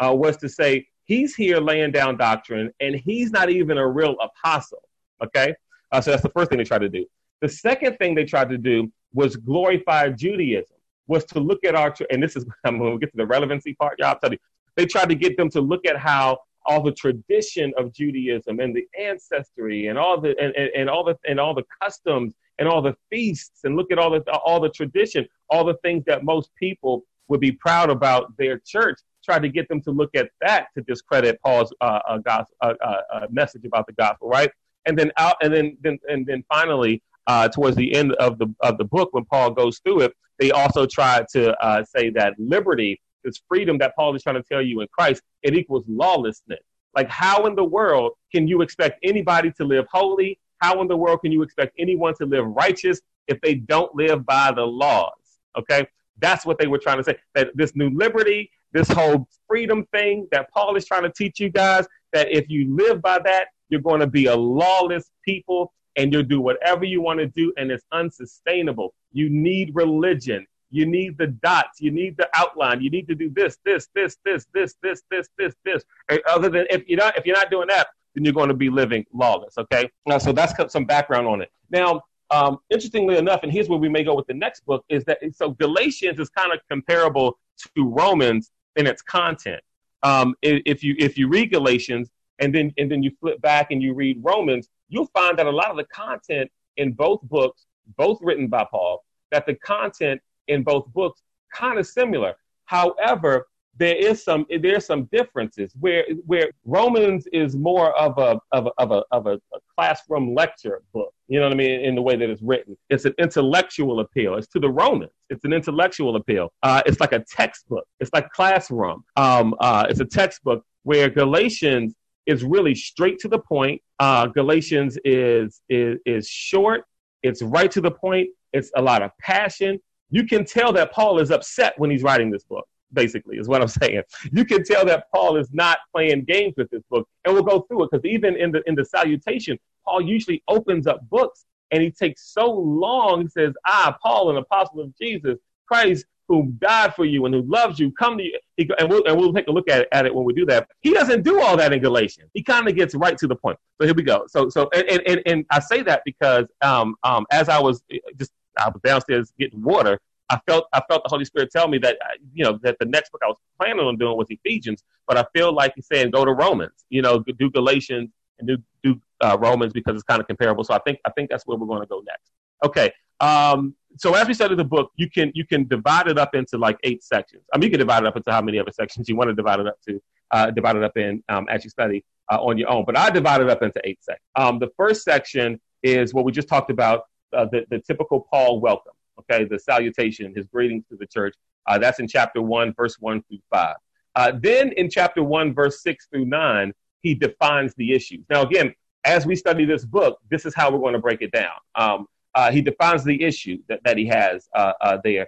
was 0.00 0.38
to 0.38 0.48
say 0.48 0.86
he's 1.04 1.34
here 1.34 1.58
laying 1.58 1.92
down 1.92 2.16
doctrine, 2.16 2.72
and 2.80 2.94
he's 2.94 3.30
not 3.30 3.50
even 3.50 3.76
a 3.76 3.86
real 3.86 4.16
apostle. 4.20 4.82
Okay, 5.22 5.54
so 5.92 6.10
that's 6.10 6.22
the 6.22 6.30
first 6.30 6.50
thing 6.50 6.58
they 6.58 6.64
tried 6.64 6.80
to 6.80 6.88
do. 6.88 7.06
The 7.40 7.48
second 7.48 7.96
thing 7.98 8.14
they 8.14 8.24
tried 8.24 8.48
to 8.50 8.58
do 8.58 8.90
was 9.12 9.36
glorify 9.36 10.10
Judaism, 10.10 10.76
was 11.06 11.24
to 11.26 11.40
look 11.40 11.64
at 11.64 11.74
our, 11.74 11.94
and 12.10 12.22
this 12.22 12.36
is 12.36 12.46
when 12.62 12.80
we 12.80 12.98
get 12.98 13.10
to 13.10 13.16
the 13.16 13.26
relevancy 13.26 13.74
part, 13.74 13.98
y'all, 13.98 14.08
I'll 14.08 14.18
tell 14.18 14.32
you, 14.32 14.38
they 14.76 14.86
tried 14.86 15.08
to 15.08 15.14
get 15.14 15.36
them 15.36 15.50
to 15.50 15.60
look 15.60 15.86
at 15.86 15.96
how 15.96 16.38
all 16.66 16.82
the 16.82 16.92
tradition 16.92 17.72
of 17.76 17.92
Judaism 17.92 18.58
and 18.60 18.74
the 18.74 18.86
ancestry 18.98 19.88
and 19.88 19.98
all 19.98 20.20
the 20.20 20.30
and, 20.40 20.54
and, 20.56 20.70
and, 20.74 20.90
all 20.90 21.04
the 21.04 21.16
and 21.28 21.38
all 21.38 21.54
the 21.54 21.64
customs 21.82 22.32
and 22.58 22.68
all 22.68 22.80
the 22.80 22.96
feasts 23.10 23.60
and 23.64 23.76
look 23.76 23.92
at 23.92 23.98
all 23.98 24.10
the 24.10 24.22
all 24.32 24.60
the 24.60 24.70
tradition, 24.70 25.26
all 25.50 25.64
the 25.64 25.76
things 25.82 26.04
that 26.06 26.24
most 26.24 26.50
people 26.56 27.04
would 27.28 27.40
be 27.40 27.52
proud 27.52 27.90
about 27.90 28.36
their 28.36 28.58
church. 28.58 28.98
Tried 29.24 29.42
to 29.42 29.48
get 29.48 29.68
them 29.68 29.80
to 29.82 29.90
look 29.90 30.14
at 30.14 30.30
that 30.42 30.66
to 30.76 30.82
discredit 30.82 31.40
Paul's 31.42 31.72
uh, 31.80 32.00
uh, 32.06 32.18
gospel, 32.18 32.56
uh, 32.60 32.74
uh, 32.84 33.00
uh, 33.12 33.26
message 33.30 33.64
about 33.64 33.86
the 33.86 33.94
gospel, 33.94 34.28
right? 34.28 34.50
And 34.86 34.98
then 34.98 35.12
out, 35.16 35.36
and 35.42 35.52
then 35.52 35.76
then 35.80 35.98
and 36.08 36.26
then 36.26 36.44
finally, 36.48 37.02
uh, 37.26 37.48
towards 37.48 37.76
the 37.76 37.94
end 37.94 38.12
of 38.14 38.38
the 38.38 38.52
of 38.60 38.78
the 38.78 38.84
book, 38.84 39.08
when 39.12 39.24
Paul 39.24 39.50
goes 39.50 39.78
through 39.78 40.02
it, 40.02 40.12
they 40.38 40.50
also 40.50 40.86
try 40.86 41.24
to 41.32 41.84
say 41.94 42.10
that 42.10 42.34
liberty 42.38 43.00
this 43.24 43.40
freedom 43.48 43.78
that 43.78 43.96
Paul 43.96 44.14
is 44.14 44.22
trying 44.22 44.36
to 44.36 44.42
tell 44.42 44.62
you 44.62 44.80
in 44.80 44.88
Christ, 44.88 45.22
it 45.42 45.54
equals 45.54 45.84
lawlessness. 45.88 46.60
Like, 46.94 47.08
how 47.08 47.46
in 47.46 47.56
the 47.56 47.64
world 47.64 48.12
can 48.32 48.46
you 48.46 48.62
expect 48.62 49.00
anybody 49.02 49.50
to 49.52 49.64
live 49.64 49.86
holy? 49.90 50.38
How 50.58 50.80
in 50.80 50.88
the 50.88 50.96
world 50.96 51.20
can 51.22 51.32
you 51.32 51.42
expect 51.42 51.74
anyone 51.78 52.14
to 52.16 52.26
live 52.26 52.46
righteous 52.46 53.00
if 53.26 53.40
they 53.40 53.54
don't 53.54 53.92
live 53.96 54.24
by 54.24 54.52
the 54.52 54.62
laws? 54.62 55.10
Okay, 55.58 55.86
that's 56.18 56.46
what 56.46 56.58
they 56.58 56.66
were 56.66 56.78
trying 56.78 56.98
to 56.98 57.04
say. 57.04 57.16
That 57.34 57.48
this 57.54 57.74
new 57.74 57.90
liberty, 57.90 58.50
this 58.72 58.88
whole 58.88 59.26
freedom 59.48 59.86
thing 59.92 60.28
that 60.30 60.50
Paul 60.52 60.76
is 60.76 60.84
trying 60.84 61.02
to 61.02 61.12
teach 61.12 61.40
you 61.40 61.48
guys, 61.48 61.86
that 62.12 62.30
if 62.30 62.48
you 62.48 62.74
live 62.76 63.02
by 63.02 63.18
that, 63.24 63.48
you're 63.68 63.80
going 63.80 64.00
to 64.00 64.06
be 64.06 64.26
a 64.26 64.36
lawless 64.36 65.10
people 65.24 65.72
and 65.96 66.12
you'll 66.12 66.22
do 66.22 66.40
whatever 66.40 66.84
you 66.84 67.00
want 67.00 67.20
to 67.20 67.26
do, 67.26 67.52
and 67.56 67.70
it's 67.70 67.84
unsustainable. 67.92 68.94
You 69.12 69.30
need 69.30 69.70
religion. 69.74 70.46
You 70.70 70.86
need 70.86 71.16
the 71.18 71.28
dots. 71.28 71.80
You 71.80 71.92
need 71.92 72.16
the 72.16 72.28
outline. 72.34 72.80
You 72.80 72.90
need 72.90 73.06
to 73.08 73.14
do 73.14 73.30
this, 73.30 73.58
this, 73.64 73.88
this, 73.94 74.16
this, 74.24 74.46
this, 74.52 74.74
this, 74.82 75.02
this, 75.10 75.28
this, 75.38 75.54
this. 75.64 75.84
other 76.28 76.48
than 76.48 76.66
if 76.70 76.82
you're 76.88 76.98
not 76.98 77.16
if 77.16 77.24
you're 77.24 77.36
not 77.36 77.50
doing 77.50 77.68
that, 77.68 77.88
then 78.14 78.24
you're 78.24 78.32
going 78.32 78.48
to 78.48 78.54
be 78.54 78.70
living 78.70 79.04
lawless. 79.12 79.56
Okay. 79.56 79.88
Now, 80.06 80.18
so 80.18 80.32
that's 80.32 80.54
some 80.72 80.84
background 80.84 81.28
on 81.28 81.42
it. 81.42 81.50
Now, 81.70 82.02
um, 82.30 82.58
interestingly 82.70 83.16
enough, 83.16 83.40
and 83.44 83.52
here's 83.52 83.68
where 83.68 83.78
we 83.78 83.88
may 83.88 84.02
go 84.02 84.14
with 84.14 84.26
the 84.26 84.34
next 84.34 84.66
book 84.66 84.84
is 84.88 85.04
that 85.04 85.18
so 85.32 85.50
Galatians 85.50 86.18
is 86.18 86.28
kind 86.30 86.52
of 86.52 86.58
comparable 86.68 87.38
to 87.76 87.88
Romans 87.88 88.50
in 88.74 88.86
its 88.88 89.02
content. 89.02 89.62
Um, 90.02 90.34
if 90.42 90.82
you 90.82 90.96
if 90.98 91.16
you 91.16 91.28
read 91.28 91.52
Galatians 91.52 92.10
and 92.38 92.54
then 92.54 92.72
and 92.78 92.90
then 92.90 93.02
you 93.02 93.10
flip 93.20 93.40
back 93.40 93.70
and 93.70 93.82
you 93.82 93.94
read 93.94 94.18
Romans, 94.22 94.68
you'll 94.88 95.10
find 95.14 95.38
that 95.38 95.46
a 95.46 95.50
lot 95.50 95.70
of 95.70 95.76
the 95.76 95.84
content 95.84 96.50
in 96.76 96.92
both 96.92 97.20
books, 97.22 97.66
both 97.96 98.18
written 98.20 98.48
by 98.48 98.66
Paul, 98.70 99.04
that 99.30 99.46
the 99.46 99.54
content 99.54 100.20
in 100.48 100.62
both 100.62 100.86
books 100.92 101.22
kind 101.52 101.78
of 101.78 101.86
similar. 101.86 102.34
However, 102.64 103.46
there 103.76 103.96
is 103.96 104.22
some 104.22 104.46
there's 104.60 104.86
some 104.86 105.04
differences 105.06 105.72
where 105.80 106.04
where 106.26 106.50
Romans 106.64 107.26
is 107.32 107.56
more 107.56 107.92
of 107.98 108.16
a 108.18 108.38
of 108.52 108.66
a 108.66 108.70
of 108.78 108.90
a, 108.92 109.02
of 109.10 109.26
a, 109.26 109.40
classroom 109.76 110.34
lecture 110.34 110.82
book. 110.92 111.12
You 111.26 111.40
know 111.40 111.46
what 111.46 111.54
I 111.54 111.56
mean? 111.56 111.80
In 111.80 111.96
the 111.96 112.02
way 112.02 112.14
that 112.14 112.30
it's 112.30 112.42
written, 112.42 112.76
it's 112.90 113.04
an 113.04 113.14
intellectual 113.18 113.98
appeal. 113.98 114.36
It's 114.36 114.46
to 114.48 114.60
the 114.60 114.70
Romans. 114.70 115.10
It's 115.30 115.44
an 115.44 115.52
intellectual 115.52 116.14
appeal. 116.14 116.52
Uh, 116.62 116.82
it's 116.86 117.00
like 117.00 117.12
a 117.12 117.24
textbook. 117.28 117.84
It's 117.98 118.12
like 118.12 118.30
classroom. 118.30 119.02
Um, 119.16 119.56
uh, 119.58 119.86
it's 119.88 119.98
a 119.98 120.04
textbook 120.04 120.64
where 120.84 121.10
Galatians 121.10 121.94
is 122.26 122.44
really 122.44 122.74
straight 122.74 123.18
to 123.20 123.28
the 123.28 123.38
point. 123.38 123.80
Uh, 123.98 124.26
Galatians 124.26 124.98
is 125.04 125.60
is 125.68 125.98
is 126.06 126.28
short. 126.28 126.84
It's 127.22 127.42
right 127.42 127.70
to 127.70 127.80
the 127.80 127.90
point. 127.90 128.28
It's 128.52 128.70
a 128.76 128.82
lot 128.82 129.02
of 129.02 129.10
passion 129.18 129.80
you 130.14 130.24
can 130.24 130.44
tell 130.44 130.72
that 130.72 130.92
Paul 130.92 131.18
is 131.18 131.32
upset 131.32 131.74
when 131.76 131.90
he's 131.90 132.04
writing 132.04 132.30
this 132.30 132.44
book, 132.44 132.66
basically, 132.92 133.36
is 133.36 133.48
what 133.48 133.60
I'm 133.60 133.68
saying. 133.82 134.02
You 134.30 134.44
can 134.44 134.62
tell 134.62 134.84
that 134.86 135.06
Paul 135.12 135.36
is 135.36 135.52
not 135.52 135.78
playing 135.92 136.24
games 136.24 136.54
with 136.56 136.70
this 136.70 136.84
book. 136.88 137.08
And 137.24 137.34
we'll 137.34 137.42
go 137.42 137.62
through 137.62 137.84
it 137.84 137.90
because 137.90 138.04
even 138.04 138.36
in 138.36 138.52
the 138.52 138.62
in 138.68 138.76
the 138.76 138.84
salutation, 138.84 139.58
Paul 139.84 140.02
usually 140.02 140.42
opens 140.46 140.86
up 140.86 141.08
books 141.10 141.46
and 141.72 141.82
he 141.82 141.90
takes 141.90 142.32
so 142.32 142.48
long. 142.48 143.22
He 143.22 143.28
says, 143.28 143.54
Ah, 143.66 143.96
Paul, 144.00 144.30
an 144.30 144.36
apostle 144.36 144.80
of 144.80 144.96
Jesus 144.96 145.38
Christ, 145.66 146.06
who 146.28 146.52
died 146.58 146.94
for 146.94 147.04
you 147.04 147.26
and 147.26 147.34
who 147.34 147.42
loves 147.42 147.78
you, 147.78 147.92
come 147.92 148.16
to 148.16 148.24
you. 148.24 148.38
He, 148.56 148.68
and, 148.78 148.88
we'll, 148.88 149.04
and 149.04 149.16
we'll 149.16 149.32
take 149.32 149.48
a 149.48 149.50
look 149.50 149.68
at, 149.68 149.86
at 149.92 150.06
it 150.06 150.14
when 150.14 150.24
we 150.24 150.32
do 150.32 150.46
that. 150.46 150.68
He 150.80 150.92
doesn't 150.94 151.22
do 151.22 151.40
all 151.40 151.56
that 151.56 151.72
in 151.72 151.80
Galatians. 151.80 152.30
He 152.34 152.42
kind 152.42 152.68
of 152.68 152.74
gets 152.74 152.94
right 152.94 153.16
to 153.18 153.26
the 153.26 153.36
point. 153.36 153.58
So 153.80 153.86
here 153.86 153.94
we 153.94 154.02
go. 154.02 154.24
So, 154.28 154.48
so 154.48 154.70
and, 154.74 155.02
and, 155.06 155.22
and 155.26 155.44
I 155.50 155.60
say 155.60 155.82
that 155.82 156.02
because 156.04 156.46
um, 156.62 156.96
um, 157.02 157.26
as 157.30 157.48
I 157.48 157.60
was 157.60 157.82
just 158.16 158.32
I 158.58 158.68
was 158.68 158.80
downstairs 158.82 159.32
getting 159.38 159.62
water. 159.62 160.00
I 160.30 160.38
felt 160.46 160.66
I 160.72 160.80
felt 160.88 161.02
the 161.04 161.10
Holy 161.10 161.24
Spirit 161.24 161.50
tell 161.50 161.68
me 161.68 161.78
that 161.78 161.96
uh, 162.02 162.14
you 162.32 162.44
know 162.44 162.58
that 162.62 162.78
the 162.78 162.86
next 162.86 163.12
book 163.12 163.20
I 163.22 163.28
was 163.28 163.36
planning 163.60 163.84
on 163.84 163.96
doing 163.96 164.16
was 164.16 164.26
Ephesians, 164.30 164.82
but 165.06 165.18
I 165.18 165.26
feel 165.34 165.52
like 165.52 165.72
he's 165.74 165.86
saying 165.86 166.12
go 166.12 166.24
to 166.24 166.32
Romans, 166.32 166.86
you 166.88 167.02
know, 167.02 167.18
do 167.18 167.50
Galatians 167.50 168.10
and 168.38 168.48
do 168.48 168.56
do 168.82 169.00
uh, 169.20 169.36
Romans 169.38 169.72
because 169.72 169.94
it's 169.94 170.04
kind 170.04 170.20
of 170.20 170.26
comparable. 170.26 170.64
So 170.64 170.72
I 170.72 170.78
think 170.78 170.98
I 171.04 171.10
think 171.10 171.28
that's 171.28 171.46
where 171.46 171.58
we're 171.58 171.66
going 171.66 171.82
to 171.82 171.86
go 171.86 172.02
next. 172.06 172.30
Okay. 172.64 172.90
Um, 173.20 173.74
so 173.96 174.14
as 174.14 174.26
we 174.26 174.34
study 174.34 174.54
the 174.54 174.64
book, 174.64 174.90
you 174.96 175.10
can 175.10 175.30
you 175.34 175.46
can 175.46 175.66
divide 175.66 176.08
it 176.08 176.18
up 176.18 176.34
into 176.34 176.58
like 176.58 176.78
eight 176.84 177.02
sections. 177.02 177.42
I 177.52 177.58
mean, 177.58 177.64
you 177.64 177.70
can 177.70 177.80
divide 177.80 178.02
it 178.02 178.06
up 178.06 178.16
into 178.16 178.30
how 178.30 178.42
many 178.42 178.58
other 178.58 178.72
sections 178.72 179.08
you 179.08 179.16
want 179.16 179.28
to 179.28 179.34
divide 179.34 179.60
it 179.60 179.66
up 179.66 179.80
to. 179.88 180.00
Uh, 180.30 180.50
divide 180.50 180.74
it 180.74 180.82
up 180.82 180.96
in 180.96 181.22
um, 181.28 181.46
as 181.48 181.62
you 181.62 181.70
study 181.70 182.04
uh, 182.32 182.42
on 182.42 182.58
your 182.58 182.68
own. 182.68 182.84
But 182.84 182.98
I 182.98 183.10
divide 183.10 183.40
it 183.40 183.48
up 183.48 183.62
into 183.62 183.80
eight 183.84 184.02
sections. 184.02 184.26
Um, 184.34 184.58
the 184.58 184.70
first 184.76 185.04
section 185.04 185.60
is 185.82 186.12
what 186.12 186.24
we 186.24 186.32
just 186.32 186.48
talked 186.48 186.70
about 186.70 187.04
uh, 187.34 187.46
the, 187.50 187.64
the 187.70 187.78
typical 187.80 188.26
Paul 188.30 188.60
welcome, 188.60 188.94
okay, 189.18 189.44
the 189.44 189.58
salutation, 189.58 190.34
his 190.34 190.46
greetings 190.46 190.84
to 190.88 190.96
the 190.96 191.06
church. 191.06 191.34
Uh, 191.66 191.78
that's 191.78 192.00
in 192.00 192.08
chapter 192.08 192.42
1, 192.42 192.74
verse 192.74 192.96
1 192.98 193.22
through 193.22 193.38
5. 193.52 193.76
Uh, 194.16 194.32
then 194.40 194.72
in 194.72 194.88
chapter 194.90 195.22
1, 195.22 195.54
verse 195.54 195.82
6 195.82 196.06
through 196.10 196.26
9, 196.26 196.72
he 197.02 197.14
defines 197.14 197.74
the 197.76 197.92
issues. 197.92 198.24
Now, 198.30 198.42
again, 198.42 198.74
as 199.04 199.26
we 199.26 199.36
study 199.36 199.64
this 199.64 199.84
book, 199.84 200.18
this 200.30 200.46
is 200.46 200.54
how 200.54 200.70
we're 200.70 200.78
going 200.78 200.94
to 200.94 201.00
break 201.00 201.20
it 201.20 201.32
down. 201.32 201.54
Um, 201.74 202.06
uh, 202.34 202.50
he 202.50 202.60
defines 202.60 203.04
the 203.04 203.22
issue 203.22 203.58
that, 203.68 203.80
that 203.84 203.96
he 203.96 204.06
has 204.06 204.48
uh, 204.54 204.72
uh, 204.80 204.98
there 205.04 205.26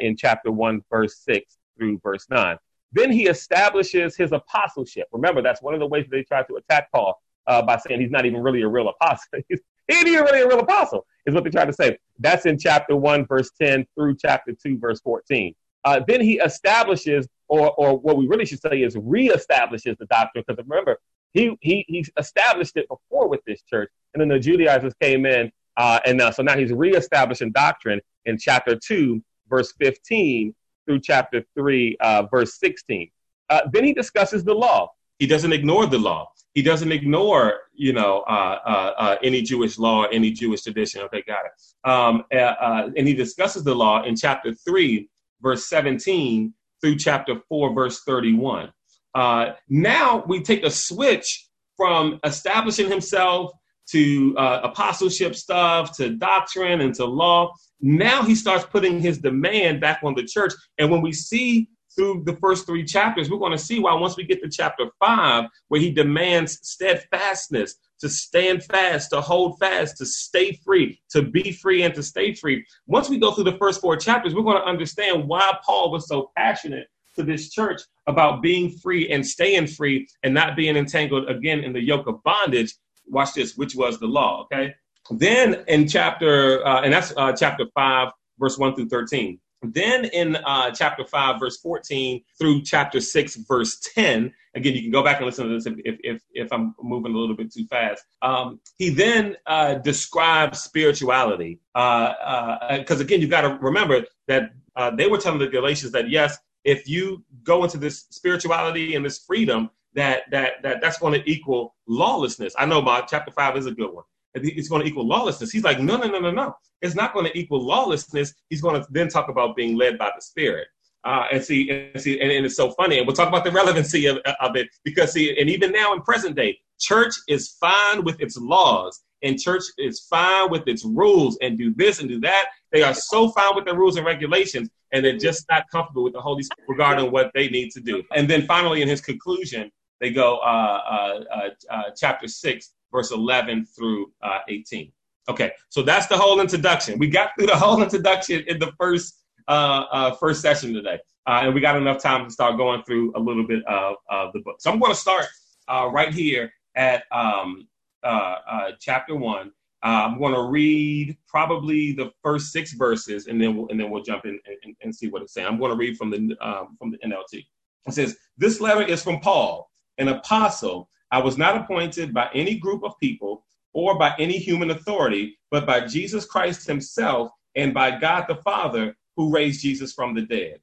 in 0.00 0.16
chapter 0.16 0.50
1, 0.50 0.82
verse 0.90 1.18
6 1.20 1.56
through 1.76 2.00
verse 2.02 2.26
9. 2.30 2.56
Then 2.92 3.12
he 3.12 3.28
establishes 3.28 4.16
his 4.16 4.32
apostleship. 4.32 5.08
Remember, 5.12 5.42
that's 5.42 5.62
one 5.62 5.74
of 5.74 5.80
the 5.80 5.86
ways 5.86 6.06
they 6.10 6.22
try 6.22 6.42
to 6.42 6.56
attack 6.56 6.90
Paul 6.92 7.20
by 7.46 7.78
saying 7.78 8.00
he's 8.00 8.10
not 8.10 8.26
even 8.26 8.42
really 8.42 8.62
a 8.62 8.68
real 8.68 8.88
apostle. 8.88 9.40
He 9.88 9.96
ain't 9.96 10.06
even 10.06 10.24
really 10.24 10.42
a 10.42 10.46
real 10.46 10.60
apostle, 10.60 11.06
is 11.24 11.34
what 11.34 11.44
they 11.44 11.50
try 11.50 11.64
to 11.64 11.72
say. 11.72 11.98
That's 12.18 12.44
in 12.44 12.58
chapter 12.58 12.94
1, 12.94 13.26
verse 13.26 13.50
10 13.60 13.86
through 13.94 14.16
chapter 14.18 14.52
2, 14.52 14.78
verse 14.78 15.00
14. 15.00 15.54
Uh, 15.84 16.00
then 16.06 16.20
he 16.20 16.34
establishes, 16.34 17.26
or, 17.48 17.72
or 17.72 17.98
what 17.98 18.18
we 18.18 18.26
really 18.26 18.44
should 18.44 18.60
say 18.60 18.82
is 18.82 18.96
reestablishes 18.96 19.96
the 19.96 20.04
doctrine, 20.10 20.44
because 20.46 20.62
remember, 20.62 20.98
he, 21.32 21.56
he, 21.60 21.84
he 21.88 22.04
established 22.18 22.76
it 22.76 22.86
before 22.88 23.28
with 23.28 23.40
this 23.46 23.62
church, 23.62 23.90
and 24.12 24.20
then 24.20 24.28
the 24.28 24.38
Judaizers 24.38 24.92
came 25.00 25.24
in, 25.24 25.50
uh, 25.78 26.00
and 26.04 26.20
uh, 26.20 26.30
so 26.30 26.42
now 26.42 26.56
he's 26.56 26.72
reestablishing 26.72 27.52
doctrine 27.52 28.00
in 28.26 28.36
chapter 28.36 28.76
2, 28.76 29.22
verse 29.48 29.72
15 29.80 30.54
through 30.86 31.00
chapter 31.00 31.42
3, 31.54 31.96
uh, 32.00 32.22
verse 32.30 32.58
16. 32.58 33.10
Uh, 33.48 33.60
then 33.72 33.84
he 33.84 33.94
discusses 33.94 34.44
the 34.44 34.54
law. 34.54 34.92
He 35.18 35.26
doesn't 35.26 35.52
ignore 35.52 35.86
the 35.86 35.98
law 35.98 36.32
he 36.58 36.62
doesn't 36.62 36.90
ignore, 36.90 37.60
you 37.72 37.92
know, 37.92 38.22
uh, 38.22 38.58
uh, 38.98 39.16
any 39.22 39.42
Jewish 39.42 39.78
law, 39.78 40.06
any 40.06 40.32
Jewish 40.32 40.62
tradition. 40.62 41.02
Okay, 41.02 41.22
got 41.24 41.44
it. 41.46 41.88
Um, 41.88 42.24
and 42.32 43.06
he 43.06 43.14
discusses 43.14 43.62
the 43.62 43.76
law 43.76 44.02
in 44.02 44.16
chapter 44.16 44.52
three, 44.52 45.08
verse 45.40 45.68
17 45.68 46.52
through 46.80 46.96
chapter 46.96 47.40
four, 47.48 47.72
verse 47.72 48.02
31. 48.02 48.72
Uh, 49.14 49.52
now 49.68 50.24
we 50.26 50.42
take 50.42 50.64
a 50.64 50.70
switch 50.70 51.46
from 51.76 52.18
establishing 52.24 52.90
himself 52.90 53.52
to 53.90 54.34
uh, 54.36 54.60
apostleship 54.64 55.34
stuff, 55.34 55.96
to 55.96 56.10
doctrine, 56.10 56.80
and 56.80 56.94
to 56.94 57.04
law. 57.04 57.52
Now 57.80 58.22
he 58.22 58.34
starts 58.34 58.64
putting 58.64 59.00
his 59.00 59.18
demand 59.18 59.80
back 59.80 60.00
on 60.02 60.14
the 60.14 60.24
church. 60.24 60.52
And 60.78 60.90
when 60.90 61.02
we 61.02 61.12
see 61.12 61.68
through 61.96 62.22
the 62.24 62.36
first 62.36 62.66
three 62.66 62.84
chapters, 62.84 63.30
we're 63.30 63.38
going 63.38 63.52
to 63.52 63.58
see 63.58 63.80
why 63.80 63.94
once 63.94 64.16
we 64.16 64.24
get 64.24 64.42
to 64.42 64.48
chapter 64.50 64.86
five, 64.98 65.44
where 65.68 65.80
he 65.80 65.90
demands 65.90 66.58
steadfastness, 66.62 67.76
to 68.00 68.08
stand 68.08 68.62
fast, 68.64 69.10
to 69.10 69.20
hold 69.20 69.58
fast, 69.58 69.96
to 69.96 70.06
stay 70.06 70.52
free, 70.64 71.00
to 71.10 71.22
be 71.22 71.50
free, 71.50 71.82
and 71.82 71.94
to 71.94 72.02
stay 72.02 72.32
free. 72.32 72.64
Once 72.86 73.08
we 73.08 73.18
go 73.18 73.32
through 73.32 73.44
the 73.44 73.58
first 73.58 73.80
four 73.80 73.96
chapters, 73.96 74.34
we're 74.34 74.42
going 74.42 74.60
to 74.60 74.68
understand 74.68 75.26
why 75.26 75.52
Paul 75.64 75.90
was 75.90 76.06
so 76.08 76.30
passionate 76.36 76.86
to 77.16 77.24
this 77.24 77.50
church 77.50 77.80
about 78.06 78.42
being 78.42 78.70
free 78.78 79.10
and 79.10 79.26
staying 79.26 79.66
free 79.66 80.06
and 80.22 80.32
not 80.32 80.56
being 80.56 80.76
entangled 80.76 81.28
again 81.28 81.60
in 81.60 81.72
the 81.72 81.82
yoke 81.82 82.06
of 82.06 82.22
bondage. 82.22 82.72
Watch 83.10 83.34
this, 83.34 83.56
which 83.56 83.74
was 83.74 83.98
the 83.98 84.06
law. 84.06 84.42
Okay. 84.44 84.74
Then 85.10 85.64
in 85.68 85.88
chapter, 85.88 86.66
uh, 86.66 86.82
and 86.82 86.92
that's 86.92 87.12
uh, 87.16 87.32
chapter 87.32 87.64
5, 87.74 88.12
verse 88.38 88.58
1 88.58 88.74
through 88.74 88.88
13. 88.88 89.38
Then 89.62 90.04
in 90.06 90.36
uh, 90.36 90.70
chapter 90.70 91.04
5, 91.04 91.40
verse 91.40 91.58
14 91.58 92.22
through 92.38 92.62
chapter 92.62 93.00
6, 93.00 93.36
verse 93.48 93.80
10, 93.94 94.32
again, 94.54 94.74
you 94.74 94.82
can 94.82 94.92
go 94.92 95.02
back 95.02 95.16
and 95.16 95.26
listen 95.26 95.48
to 95.48 95.54
this 95.54 95.66
if, 95.66 95.98
if, 96.04 96.22
if 96.32 96.52
I'm 96.52 96.74
moving 96.80 97.12
a 97.12 97.18
little 97.18 97.34
bit 97.34 97.52
too 97.52 97.66
fast. 97.66 98.04
Um, 98.22 98.60
he 98.76 98.90
then 98.90 99.36
uh, 99.46 99.74
describes 99.74 100.60
spirituality. 100.60 101.58
Because 101.74 102.14
uh, 102.20 102.94
uh, 102.94 103.00
again, 103.00 103.20
you've 103.20 103.30
got 103.30 103.40
to 103.42 103.58
remember 103.60 104.04
that 104.28 104.50
uh, 104.76 104.90
they 104.94 105.08
were 105.08 105.18
telling 105.18 105.40
the 105.40 105.48
Galatians 105.48 105.90
that, 105.92 106.08
yes, 106.08 106.38
if 106.64 106.88
you 106.88 107.24
go 107.42 107.64
into 107.64 107.78
this 107.78 108.06
spirituality 108.10 108.94
and 108.94 109.04
this 109.04 109.18
freedom, 109.18 109.70
that, 109.94 110.22
that, 110.30 110.62
that 110.62 110.80
that's 110.80 110.98
going 110.98 111.20
to 111.20 111.30
equal 111.30 111.74
lawlessness. 111.86 112.54
I 112.58 112.66
know 112.66 112.82
my 112.82 113.00
chapter 113.02 113.32
5 113.32 113.56
is 113.56 113.66
a 113.66 113.72
good 113.72 113.92
one 113.92 114.04
it's 114.34 114.68
going 114.68 114.82
to 114.82 114.88
equal 114.88 115.06
lawlessness. 115.06 115.50
He's 115.50 115.64
like, 115.64 115.80
no, 115.80 115.96
no, 115.96 116.08
no, 116.08 116.18
no, 116.18 116.30
no. 116.30 116.54
It's 116.82 116.94
not 116.94 117.12
going 117.12 117.26
to 117.26 117.38
equal 117.38 117.64
lawlessness. 117.64 118.34
He's 118.50 118.60
going 118.60 118.80
to 118.80 118.86
then 118.90 119.08
talk 119.08 119.28
about 119.28 119.56
being 119.56 119.76
led 119.76 119.98
by 119.98 120.10
the 120.14 120.22
Spirit. 120.22 120.68
Uh, 121.04 121.24
and 121.32 121.42
see, 121.42 121.70
and 121.70 122.00
see, 122.00 122.20
and, 122.20 122.30
and, 122.30 122.44
it's 122.44 122.56
so 122.56 122.72
funny. 122.72 122.98
And 122.98 123.06
we'll 123.06 123.16
talk 123.16 123.28
about 123.28 123.44
the 123.44 123.52
relevancy 123.52 124.06
of, 124.06 124.18
of 124.40 124.56
it 124.56 124.68
because 124.84 125.12
see, 125.12 125.38
and 125.38 125.48
even 125.48 125.72
now 125.72 125.92
in 125.94 126.02
present 126.02 126.34
day, 126.34 126.58
church 126.80 127.14
is 127.28 127.56
fine 127.60 128.04
with 128.04 128.20
its 128.20 128.36
laws, 128.36 129.00
and 129.22 129.38
church 129.38 129.62
is 129.78 130.00
fine 130.10 130.50
with 130.50 130.66
its 130.66 130.84
rules, 130.84 131.38
and 131.40 131.56
do 131.56 131.72
this 131.74 132.00
and 132.00 132.08
do 132.08 132.20
that. 132.20 132.48
They 132.72 132.82
are 132.82 132.94
so 132.94 133.30
fine 133.30 133.54
with 133.54 133.64
the 133.64 133.76
rules 133.76 133.96
and 133.96 134.04
regulations, 134.04 134.68
and 134.92 135.04
they're 135.04 135.16
just 135.16 135.44
not 135.48 135.64
comfortable 135.70 136.02
with 136.02 136.14
the 136.14 136.20
Holy 136.20 136.42
Spirit 136.42 136.68
regarding 136.68 137.12
what 137.12 137.30
they 137.32 137.48
need 137.48 137.70
to 137.70 137.80
do. 137.80 138.02
And 138.14 138.28
then 138.28 138.46
finally, 138.46 138.82
in 138.82 138.88
his 138.88 139.00
conclusion, 139.00 139.70
they 140.00 140.10
go 140.10 140.38
uh, 140.38 140.80
uh, 140.90 141.24
uh, 141.34 141.48
uh 141.70 141.82
chapter 141.96 142.28
six 142.28 142.72
verse 142.92 143.10
11 143.10 143.66
through 143.66 144.12
uh, 144.22 144.40
18. 144.48 144.92
Okay, 145.28 145.52
so 145.68 145.82
that's 145.82 146.06
the 146.06 146.16
whole 146.16 146.40
introduction. 146.40 146.98
We 146.98 147.08
got 147.08 147.30
through 147.36 147.48
the 147.48 147.56
whole 147.56 147.82
introduction 147.82 148.44
in 148.46 148.58
the 148.58 148.72
first 148.78 149.22
uh, 149.46 149.84
uh, 149.90 150.14
first 150.14 150.40
session 150.40 150.72
today, 150.72 150.98
uh, 151.26 151.40
and 151.42 151.54
we 151.54 151.60
got 151.60 151.76
enough 151.76 152.02
time 152.02 152.24
to 152.24 152.30
start 152.30 152.56
going 152.56 152.82
through 152.84 153.12
a 153.14 153.20
little 153.20 153.46
bit 153.46 153.64
of, 153.66 153.96
of 154.10 154.32
the 154.32 154.40
book. 154.40 154.56
So 154.60 154.70
I'm 154.70 154.78
going 154.78 154.92
to 154.92 154.98
start 154.98 155.26
uh, 155.68 155.88
right 155.92 156.12
here 156.12 156.50
at 156.76 157.04
um, 157.12 157.68
uh, 158.02 158.36
uh, 158.50 158.70
chapter 158.80 159.14
one. 159.14 159.52
I'm 159.82 160.18
going 160.18 160.34
to 160.34 160.42
read 160.42 161.16
probably 161.28 161.92
the 161.92 162.10
first 162.22 162.50
six 162.50 162.72
verses, 162.72 163.26
and 163.26 163.40
then 163.40 163.56
we'll, 163.56 163.68
and 163.68 163.78
then 163.78 163.90
we'll 163.90 164.02
jump 164.02 164.24
in 164.24 164.40
and, 164.64 164.74
and 164.82 164.94
see 164.94 165.08
what 165.08 165.22
it's 165.22 165.34
saying. 165.34 165.46
I'm 165.46 165.58
going 165.58 165.70
to 165.70 165.76
read 165.76 165.96
from 165.96 166.10
the 166.10 166.36
um, 166.40 166.76
from 166.78 166.90
the 166.90 166.98
NLT. 166.98 167.44
It 167.86 167.92
says, 167.92 168.16
"This 168.38 168.60
letter 168.60 168.82
is 168.82 169.02
from 169.02 169.20
Paul, 169.20 169.67
an 169.98 170.08
apostle." 170.08 170.88
I 171.10 171.18
was 171.20 171.38
not 171.38 171.56
appointed 171.56 172.12
by 172.12 172.28
any 172.34 172.58
group 172.58 172.84
of 172.84 172.98
people 173.00 173.44
or 173.72 173.98
by 173.98 174.14
any 174.18 174.38
human 174.38 174.70
authority, 174.70 175.38
but 175.50 175.66
by 175.66 175.86
Jesus 175.86 176.24
Christ 176.24 176.66
himself 176.66 177.30
and 177.56 177.72
by 177.72 177.98
God 177.98 178.26
the 178.28 178.36
Father 178.36 178.96
who 179.16 179.32
raised 179.32 179.62
Jesus 179.62 179.92
from 179.92 180.14
the 180.14 180.22
dead. 180.22 180.60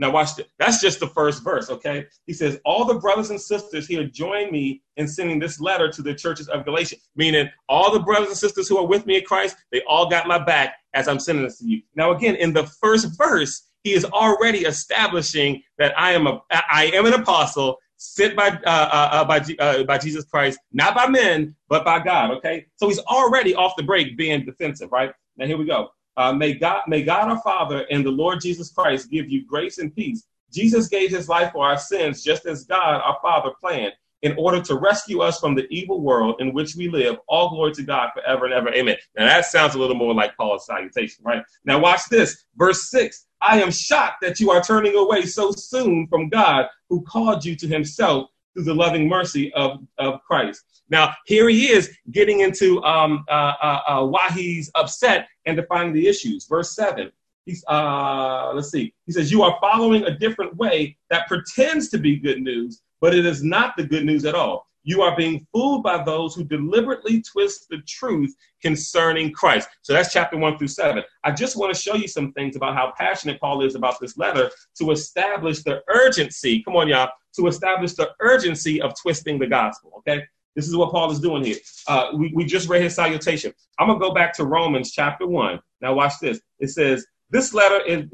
Now, 0.00 0.12
watch 0.12 0.36
this. 0.36 0.46
That's 0.60 0.80
just 0.80 1.00
the 1.00 1.08
first 1.08 1.42
verse, 1.42 1.70
okay? 1.70 2.06
He 2.26 2.32
says, 2.32 2.60
All 2.64 2.84
the 2.84 3.00
brothers 3.00 3.30
and 3.30 3.40
sisters 3.40 3.86
here 3.88 4.04
join 4.04 4.52
me 4.52 4.80
in 4.96 5.08
sending 5.08 5.40
this 5.40 5.60
letter 5.60 5.90
to 5.90 6.02
the 6.02 6.14
churches 6.14 6.48
of 6.48 6.64
Galatia, 6.64 6.96
meaning 7.16 7.50
all 7.68 7.92
the 7.92 7.98
brothers 7.98 8.28
and 8.28 8.36
sisters 8.36 8.68
who 8.68 8.78
are 8.78 8.86
with 8.86 9.06
me 9.06 9.16
in 9.16 9.24
Christ, 9.24 9.56
they 9.72 9.82
all 9.88 10.08
got 10.08 10.28
my 10.28 10.38
back 10.38 10.76
as 10.94 11.08
I'm 11.08 11.18
sending 11.18 11.44
this 11.44 11.58
to 11.58 11.66
you. 11.66 11.82
Now, 11.96 12.12
again, 12.12 12.36
in 12.36 12.52
the 12.52 12.64
first 12.80 13.18
verse, 13.18 13.64
he 13.82 13.92
is 13.92 14.04
already 14.04 14.60
establishing 14.60 15.62
that 15.78 15.98
I 15.98 16.12
am 16.12 16.26
a 16.26 16.40
I 16.50 16.90
am 16.94 17.06
an 17.06 17.14
apostle 17.14 17.78
sent 17.98 18.34
by 18.34 18.48
uh, 18.48 18.60
uh, 18.66 19.08
uh 19.12 19.24
by 19.24 19.44
uh, 19.58 19.84
by 19.84 19.98
Jesus 19.98 20.24
Christ, 20.24 20.58
not 20.72 20.94
by 20.94 21.06
men, 21.08 21.54
but 21.68 21.84
by 21.84 21.98
God. 21.98 22.30
Okay, 22.38 22.66
so 22.76 22.88
he's 22.88 23.00
already 23.00 23.54
off 23.54 23.74
the 23.76 23.82
break 23.82 24.16
being 24.16 24.44
defensive, 24.44 24.90
right? 24.90 25.12
Now 25.36 25.46
here 25.46 25.58
we 25.58 25.66
go. 25.66 25.90
Uh, 26.16 26.32
may 26.32 26.54
God, 26.54 26.82
may 26.88 27.02
God 27.02 27.28
our 27.28 27.40
Father 27.42 27.86
and 27.90 28.04
the 28.04 28.10
Lord 28.10 28.40
Jesus 28.40 28.70
Christ 28.70 29.10
give 29.10 29.30
you 29.30 29.46
grace 29.46 29.78
and 29.78 29.94
peace. 29.94 30.26
Jesus 30.52 30.88
gave 30.88 31.10
his 31.10 31.28
life 31.28 31.52
for 31.52 31.64
our 31.64 31.78
sins, 31.78 32.24
just 32.24 32.46
as 32.46 32.64
God 32.64 33.00
our 33.04 33.18
Father 33.22 33.50
planned, 33.60 33.92
in 34.22 34.34
order 34.36 34.60
to 34.62 34.74
rescue 34.74 35.20
us 35.20 35.38
from 35.38 35.54
the 35.54 35.68
evil 35.70 36.00
world 36.00 36.40
in 36.40 36.52
which 36.52 36.74
we 36.74 36.88
live. 36.88 37.18
All 37.28 37.50
glory 37.50 37.72
to 37.74 37.82
God 37.84 38.10
forever 38.14 38.46
and 38.46 38.54
ever. 38.54 38.74
Amen. 38.74 38.96
Now 39.16 39.26
that 39.26 39.44
sounds 39.44 39.76
a 39.76 39.78
little 39.78 39.94
more 39.94 40.12
like 40.12 40.36
Paul's 40.36 40.66
salutation, 40.66 41.24
right? 41.24 41.42
Now 41.64 41.78
watch 41.78 42.08
this, 42.10 42.46
verse 42.56 42.90
six. 42.90 43.26
I 43.40 43.60
am 43.60 43.70
shocked 43.70 44.20
that 44.22 44.40
you 44.40 44.50
are 44.50 44.62
turning 44.62 44.96
away 44.96 45.22
so 45.22 45.50
soon 45.52 46.06
from 46.08 46.28
God 46.28 46.66
who 46.88 47.02
called 47.02 47.44
you 47.44 47.54
to 47.56 47.68
himself 47.68 48.30
through 48.54 48.64
the 48.64 48.74
loving 48.74 49.08
mercy 49.08 49.52
of, 49.54 49.80
of 49.98 50.22
Christ. 50.24 50.64
Now, 50.90 51.14
here 51.26 51.48
he 51.48 51.70
is 51.70 51.94
getting 52.10 52.40
into 52.40 52.82
um, 52.82 53.24
uh, 53.28 53.52
uh, 53.62 53.80
uh, 53.88 54.06
why 54.06 54.30
he's 54.30 54.70
upset 54.74 55.28
and 55.46 55.56
defining 55.56 55.92
the 55.92 56.06
issues. 56.06 56.46
Verse 56.46 56.74
7. 56.74 57.12
He's, 57.44 57.64
uh, 57.68 58.52
let's 58.54 58.70
see. 58.70 58.92
He 59.06 59.12
says, 59.12 59.30
You 59.30 59.42
are 59.42 59.56
following 59.60 60.04
a 60.04 60.18
different 60.18 60.56
way 60.56 60.96
that 61.10 61.28
pretends 61.28 61.88
to 61.90 61.98
be 61.98 62.16
good 62.16 62.42
news, 62.42 62.82
but 63.00 63.14
it 63.14 63.24
is 63.24 63.42
not 63.42 63.76
the 63.76 63.84
good 63.84 64.04
news 64.04 64.24
at 64.24 64.34
all. 64.34 64.67
You 64.88 65.02
are 65.02 65.14
being 65.14 65.46
fooled 65.52 65.82
by 65.82 66.02
those 66.02 66.34
who 66.34 66.44
deliberately 66.44 67.20
twist 67.20 67.66
the 67.68 67.76
truth 67.86 68.34
concerning 68.62 69.34
Christ. 69.34 69.68
So 69.82 69.92
that's 69.92 70.14
chapter 70.14 70.38
one 70.38 70.56
through 70.56 70.68
seven. 70.68 71.04
I 71.22 71.30
just 71.30 71.58
want 71.58 71.74
to 71.74 71.78
show 71.78 71.94
you 71.94 72.08
some 72.08 72.32
things 72.32 72.56
about 72.56 72.74
how 72.74 72.94
passionate 72.96 73.38
Paul 73.38 73.62
is 73.62 73.74
about 73.74 74.00
this 74.00 74.16
letter 74.16 74.50
to 74.78 74.90
establish 74.90 75.62
the 75.62 75.82
urgency. 75.88 76.62
Come 76.62 76.74
on, 76.76 76.88
y'all, 76.88 77.10
to 77.36 77.48
establish 77.48 77.92
the 77.92 78.12
urgency 78.20 78.80
of 78.80 78.98
twisting 78.98 79.38
the 79.38 79.46
gospel. 79.46 79.92
Okay. 79.98 80.24
This 80.56 80.66
is 80.66 80.74
what 80.74 80.90
Paul 80.90 81.10
is 81.10 81.20
doing 81.20 81.44
here. 81.44 81.58
Uh, 81.86 82.06
we, 82.14 82.32
we 82.34 82.46
just 82.46 82.70
read 82.70 82.80
his 82.80 82.94
salutation. 82.94 83.52
I'm 83.78 83.88
going 83.88 84.00
to 84.00 84.02
go 84.02 84.14
back 84.14 84.32
to 84.36 84.44
Romans 84.46 84.90
chapter 84.90 85.26
1. 85.26 85.60
Now, 85.82 85.92
watch 85.92 86.14
this. 86.22 86.40
It 86.60 86.68
says, 86.68 87.04
This 87.28 87.52
letter 87.52 87.84
is, 87.84 88.04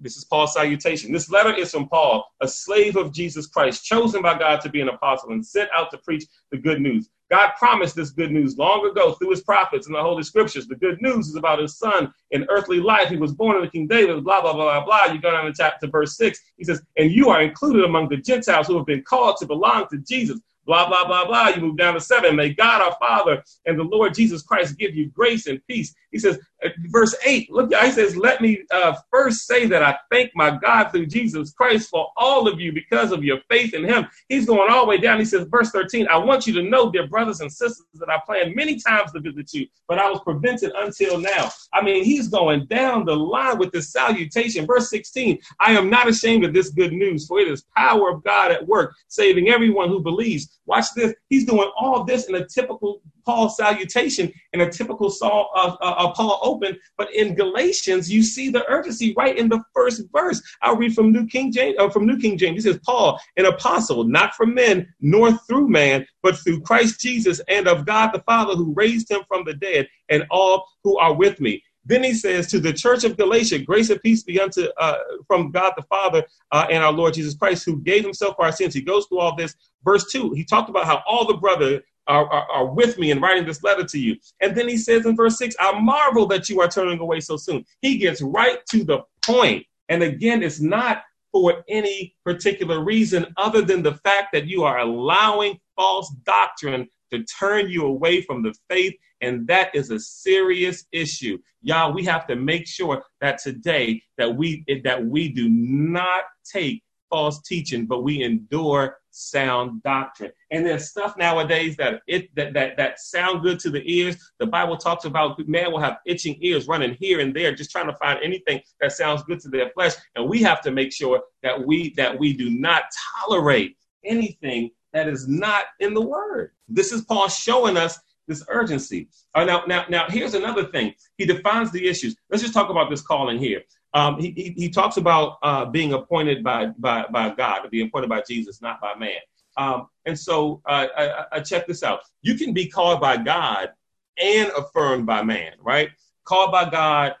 this 0.00 0.16
is 0.16 0.24
Paul's 0.24 0.54
salutation. 0.54 1.12
This 1.12 1.30
letter 1.30 1.54
is 1.54 1.70
from 1.70 1.88
Paul, 1.88 2.24
a 2.40 2.48
slave 2.48 2.96
of 2.96 3.12
Jesus 3.12 3.46
Christ, 3.46 3.84
chosen 3.84 4.22
by 4.22 4.38
God 4.38 4.60
to 4.62 4.68
be 4.68 4.80
an 4.80 4.88
apostle 4.88 5.30
and 5.30 5.44
sent 5.44 5.70
out 5.74 5.90
to 5.90 5.98
preach 5.98 6.24
the 6.50 6.58
good 6.58 6.80
news. 6.80 7.08
God 7.30 7.52
promised 7.58 7.96
this 7.96 8.10
good 8.10 8.30
news 8.30 8.56
long 8.56 8.86
ago 8.88 9.12
through 9.12 9.30
his 9.30 9.42
prophets 9.42 9.88
in 9.88 9.92
the 9.92 10.02
Holy 10.02 10.22
Scriptures. 10.22 10.68
The 10.68 10.76
good 10.76 11.02
news 11.02 11.28
is 11.28 11.34
about 11.34 11.58
his 11.58 11.76
son 11.76 12.12
in 12.30 12.46
earthly 12.48 12.78
life. 12.78 13.08
He 13.08 13.16
was 13.16 13.32
born 13.32 13.56
in 13.56 13.62
the 13.62 13.70
King 13.70 13.88
David, 13.88 14.22
blah, 14.22 14.40
blah, 14.40 14.52
blah, 14.52 14.80
blah, 14.80 14.84
blah. 14.84 15.12
You 15.12 15.20
go 15.20 15.32
down 15.32 15.46
to 15.46 15.52
chapter 15.52 15.88
verse 15.88 16.16
6. 16.16 16.38
He 16.56 16.64
says, 16.64 16.82
And 16.96 17.10
you 17.10 17.28
are 17.30 17.42
included 17.42 17.84
among 17.84 18.08
the 18.08 18.18
Gentiles 18.18 18.68
who 18.68 18.76
have 18.76 18.86
been 18.86 19.02
called 19.02 19.38
to 19.38 19.46
belong 19.46 19.86
to 19.90 19.98
Jesus 19.98 20.38
blah, 20.66 20.88
blah, 20.88 21.06
blah, 21.06 21.24
blah. 21.26 21.48
You 21.48 21.62
move 21.62 21.76
down 21.76 21.94
to 21.94 22.00
seven. 22.00 22.36
May 22.36 22.52
God 22.52 22.82
our 22.82 22.96
Father 22.98 23.42
and 23.64 23.78
the 23.78 23.84
Lord 23.84 24.14
Jesus 24.14 24.42
Christ 24.42 24.76
give 24.76 24.94
you 24.94 25.08
grace 25.10 25.46
and 25.46 25.64
peace. 25.66 25.94
He 26.16 26.20
says, 26.20 26.38
uh, 26.64 26.70
verse 26.88 27.14
eight, 27.24 27.50
look, 27.50 27.72
he 27.72 27.90
says, 27.90 28.16
let 28.16 28.40
me 28.40 28.62
uh, 28.72 28.94
first 29.10 29.46
say 29.46 29.66
that 29.66 29.82
I 29.82 29.96
thank 30.10 30.30
my 30.34 30.56
God 30.56 30.88
through 30.88 31.06
Jesus 31.06 31.52
Christ 31.52 31.90
for 31.90 32.08
all 32.16 32.48
of 32.48 32.58
you 32.58 32.72
because 32.72 33.12
of 33.12 33.22
your 33.22 33.38
faith 33.50 33.74
in 33.74 33.84
him. 33.84 34.06
He's 34.30 34.46
going 34.46 34.70
all 34.72 34.84
the 34.84 34.88
way 34.88 34.98
down. 34.98 35.18
He 35.18 35.24
says, 35.24 35.46
verse 35.50 35.70
13, 35.70 36.08
I 36.08 36.16
want 36.16 36.46
you 36.46 36.54
to 36.54 36.62
know, 36.62 36.90
dear 36.90 37.06
brothers 37.06 37.40
and 37.40 37.52
sisters, 37.52 37.86
that 37.94 38.08
I 38.08 38.18
planned 38.24 38.56
many 38.56 38.80
times 38.80 39.12
to 39.12 39.20
visit 39.20 39.52
you, 39.52 39.66
but 39.88 39.98
I 39.98 40.10
was 40.10 40.20
prevented 40.20 40.72
until 40.76 41.18
now. 41.18 41.50
I 41.72 41.82
mean, 41.82 42.04
he's 42.04 42.28
going 42.28 42.66
down 42.66 43.04
the 43.04 43.16
line 43.16 43.58
with 43.58 43.72
this 43.72 43.92
salutation. 43.92 44.66
Verse 44.66 44.88
16, 44.88 45.38
I 45.60 45.72
am 45.72 45.90
not 45.90 46.08
ashamed 46.08 46.44
of 46.44 46.54
this 46.54 46.70
good 46.70 46.92
news, 46.92 47.26
for 47.26 47.38
it 47.40 47.48
is 47.48 47.66
power 47.76 48.10
of 48.10 48.24
God 48.24 48.50
at 48.50 48.66
work, 48.66 48.94
saving 49.08 49.50
everyone 49.50 49.88
who 49.88 50.00
believes 50.00 50.56
Watch 50.66 50.86
this. 50.94 51.14
He's 51.28 51.46
doing 51.46 51.70
all 51.78 52.04
this 52.04 52.28
in 52.28 52.34
a 52.34 52.46
typical 52.46 53.00
Paul 53.26 53.48
salutation, 53.48 54.32
in 54.52 54.60
a 54.60 54.70
typical 54.70 55.10
Saul, 55.10 55.50
uh, 55.54 55.76
uh, 55.80 55.94
uh, 55.98 56.12
Paul 56.12 56.38
open. 56.42 56.78
But 56.96 57.12
in 57.12 57.34
Galatians, 57.34 58.10
you 58.10 58.22
see 58.22 58.48
the 58.48 58.64
urgency 58.70 59.12
right 59.16 59.36
in 59.36 59.48
the 59.48 59.62
first 59.74 60.02
verse. 60.12 60.40
I'll 60.62 60.76
read 60.76 60.94
from 60.94 61.12
New 61.12 61.26
King 61.26 61.52
James. 61.52 61.76
Uh, 61.78 61.90
from 61.90 62.06
New 62.06 62.18
King 62.18 62.38
James, 62.38 62.64
he 62.64 62.70
says, 62.70 62.80
"Paul, 62.86 63.20
an 63.36 63.46
apostle, 63.46 64.04
not 64.04 64.34
from 64.34 64.54
men, 64.54 64.88
nor 65.00 65.32
through 65.32 65.68
man, 65.68 66.06
but 66.22 66.38
through 66.38 66.60
Christ 66.60 67.00
Jesus, 67.00 67.40
and 67.48 67.66
of 67.66 67.84
God 67.84 68.12
the 68.12 68.20
Father, 68.20 68.54
who 68.54 68.72
raised 68.74 69.10
him 69.10 69.22
from 69.26 69.44
the 69.44 69.54
dead, 69.54 69.88
and 70.08 70.24
all 70.30 70.66
who 70.84 70.96
are 70.96 71.12
with 71.12 71.40
me." 71.40 71.62
Then 71.86 72.02
he 72.02 72.14
says 72.14 72.48
to 72.48 72.58
the 72.58 72.72
church 72.72 73.04
of 73.04 73.16
Galatia, 73.16 73.60
grace 73.60 73.90
and 73.90 74.02
peace 74.02 74.24
be 74.24 74.40
unto 74.40 74.66
uh, 74.76 74.96
from 75.28 75.52
God 75.52 75.72
the 75.76 75.84
Father 75.84 76.24
uh, 76.50 76.66
and 76.68 76.82
our 76.82 76.92
Lord 76.92 77.14
Jesus 77.14 77.34
Christ, 77.34 77.64
who 77.64 77.80
gave 77.80 78.02
himself 78.02 78.34
for 78.34 78.44
our 78.44 78.52
sins. 78.52 78.74
He 78.74 78.80
goes 78.80 79.06
through 79.06 79.20
all 79.20 79.36
this. 79.36 79.54
Verse 79.84 80.10
2, 80.10 80.32
he 80.32 80.44
talked 80.44 80.68
about 80.68 80.84
how 80.84 81.02
all 81.06 81.26
the 81.26 81.36
brother 81.36 81.80
are, 82.08 82.26
are, 82.30 82.50
are, 82.50 82.66
with 82.66 82.98
me 82.98 83.10
in 83.10 83.20
writing 83.20 83.46
this 83.46 83.62
letter 83.62 83.84
to 83.84 83.98
you. 83.98 84.16
And 84.40 84.56
then 84.56 84.68
he 84.68 84.76
says 84.76 85.06
in 85.06 85.16
verse 85.16 85.38
6, 85.38 85.56
I 85.58 85.78
marvel 85.78 86.26
that 86.26 86.48
you 86.48 86.60
are 86.60 86.68
turning 86.68 87.00
away 87.00 87.20
so 87.20 87.36
soon. 87.36 87.64
He 87.80 87.98
gets 87.98 88.22
right 88.22 88.58
to 88.70 88.84
the 88.84 89.00
point. 89.22 89.66
And 89.88 90.02
again, 90.02 90.42
it's 90.42 90.60
not 90.60 91.02
for 91.32 91.64
any 91.68 92.14
particular 92.24 92.82
reason 92.82 93.26
other 93.36 93.62
than 93.62 93.82
the 93.82 93.94
fact 93.96 94.28
that 94.32 94.46
you 94.46 94.64
are 94.64 94.78
allowing 94.78 95.58
false 95.76 96.10
doctrine 96.24 96.88
to 97.12 97.22
turn 97.24 97.68
you 97.68 97.84
away 97.86 98.22
from 98.22 98.42
the 98.42 98.54
faith. 98.68 98.94
And 99.20 99.46
that 99.48 99.74
is 99.74 99.90
a 99.90 100.00
serious 100.00 100.84
issue. 100.92 101.38
Y'all, 101.62 101.92
we 101.92 102.04
have 102.04 102.26
to 102.28 102.36
make 102.36 102.66
sure 102.66 103.02
that 103.20 103.38
today 103.38 104.02
that 104.18 104.34
we 104.34 104.64
that 104.84 105.04
we 105.04 105.28
do 105.28 105.48
not 105.48 106.24
take 106.44 106.82
false 107.10 107.40
teaching, 107.42 107.86
but 107.86 108.02
we 108.02 108.22
endure 108.22 108.98
sound 109.10 109.82
doctrine. 109.82 110.30
And 110.50 110.66
there's 110.66 110.90
stuff 110.90 111.16
nowadays 111.16 111.76
that 111.76 112.02
it 112.06 112.34
that 112.36 112.52
that 112.54 112.76
that 112.76 113.00
sound 113.00 113.42
good 113.42 113.58
to 113.60 113.70
the 113.70 113.82
ears. 113.90 114.16
The 114.38 114.46
Bible 114.46 114.76
talks 114.76 115.04
about 115.04 115.38
man 115.48 115.72
will 115.72 115.80
have 115.80 115.98
itching 116.06 116.36
ears 116.40 116.68
running 116.68 116.96
here 117.00 117.20
and 117.20 117.34
there, 117.34 117.54
just 117.54 117.70
trying 117.70 117.86
to 117.86 117.96
find 117.96 118.18
anything 118.22 118.60
that 118.80 118.92
sounds 118.92 119.22
good 119.24 119.40
to 119.40 119.48
their 119.48 119.70
flesh. 119.70 119.92
And 120.14 120.28
we 120.28 120.42
have 120.42 120.60
to 120.62 120.70
make 120.70 120.92
sure 120.92 121.22
that 121.42 121.66
we 121.66 121.94
that 121.94 122.18
we 122.18 122.32
do 122.32 122.50
not 122.50 122.84
tolerate 123.20 123.76
anything 124.04 124.70
that 124.92 125.08
is 125.08 125.26
not 125.28 125.64
in 125.80 125.94
the 125.94 126.00
word. 126.00 126.52
This 126.68 126.92
is 126.92 127.02
Paul 127.02 127.28
showing 127.28 127.76
us 127.76 127.98
this 128.28 128.44
urgency. 128.48 129.08
Uh, 129.34 129.44
now, 129.44 129.62
now, 129.66 129.84
now, 129.88 130.06
here's 130.08 130.34
another 130.34 130.64
thing. 130.64 130.94
He 131.16 131.26
defines 131.26 131.70
the 131.70 131.86
issues. 131.86 132.16
Let's 132.30 132.42
just 132.42 132.54
talk 132.54 132.70
about 132.70 132.90
this 132.90 133.02
calling 133.02 133.38
here. 133.38 133.62
Um, 133.96 134.20
he, 134.20 134.52
he, 134.54 134.68
talks 134.68 134.98
about 134.98 135.38
uh, 135.42 135.64
being 135.64 135.94
appointed 135.94 136.44
by, 136.44 136.66
by, 136.78 137.06
by 137.10 137.30
God, 137.30 137.60
to 137.60 137.70
be 137.70 137.80
appointed 137.80 138.10
by 138.10 138.22
Jesus, 138.28 138.60
not 138.60 138.78
by 138.78 138.94
man. 138.94 139.16
Um, 139.56 139.86
and 140.04 140.18
so 140.18 140.60
uh, 140.66 140.86
I, 140.94 141.24
I 141.32 141.40
check 141.40 141.66
this 141.66 141.82
out. 141.82 142.00
You 142.20 142.34
can 142.34 142.52
be 142.52 142.66
called 142.66 143.00
by 143.00 143.16
God 143.16 143.70
and 144.18 144.50
affirmed 144.50 145.06
by 145.06 145.22
man, 145.22 145.52
right? 145.62 145.88
Called 146.24 146.52
by 146.52 146.68
God, 146.68 147.14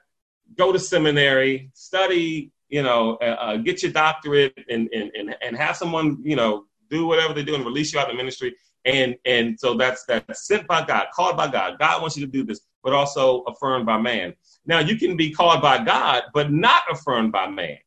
go 0.54 0.70
to 0.70 0.78
seminary, 0.78 1.70
study, 1.72 2.52
you 2.68 2.82
know, 2.82 3.16
uh, 3.22 3.36
uh 3.40 3.56
get 3.56 3.82
your 3.82 3.92
doctorate, 3.92 4.52
and, 4.68 4.90
and, 4.92 5.10
and, 5.14 5.34
and 5.40 5.56
have 5.56 5.78
someone, 5.78 6.18
you 6.22 6.36
know, 6.36 6.66
do 6.90 7.06
whatever 7.06 7.32
they 7.32 7.42
do 7.42 7.54
and 7.54 7.64
release 7.64 7.94
you 7.94 8.00
out 8.00 8.10
of 8.10 8.16
ministry. 8.16 8.54
And 8.86 9.16
and 9.24 9.58
so 9.58 9.74
that's 9.74 10.04
that's 10.04 10.46
sent 10.46 10.66
by 10.66 10.86
God, 10.86 11.08
called 11.12 11.36
by 11.36 11.48
God. 11.48 11.78
God 11.78 12.00
wants 12.00 12.16
you 12.16 12.24
to 12.24 12.30
do 12.30 12.44
this, 12.44 12.60
but 12.84 12.92
also 12.92 13.42
affirmed 13.42 13.84
by 13.84 13.98
man. 13.98 14.34
Now 14.64 14.78
you 14.78 14.96
can 14.96 15.16
be 15.16 15.32
called 15.32 15.60
by 15.60 15.84
God, 15.84 16.22
but 16.32 16.52
not 16.52 16.84
affirmed 16.90 17.32
by 17.32 17.48
man. 17.48 17.78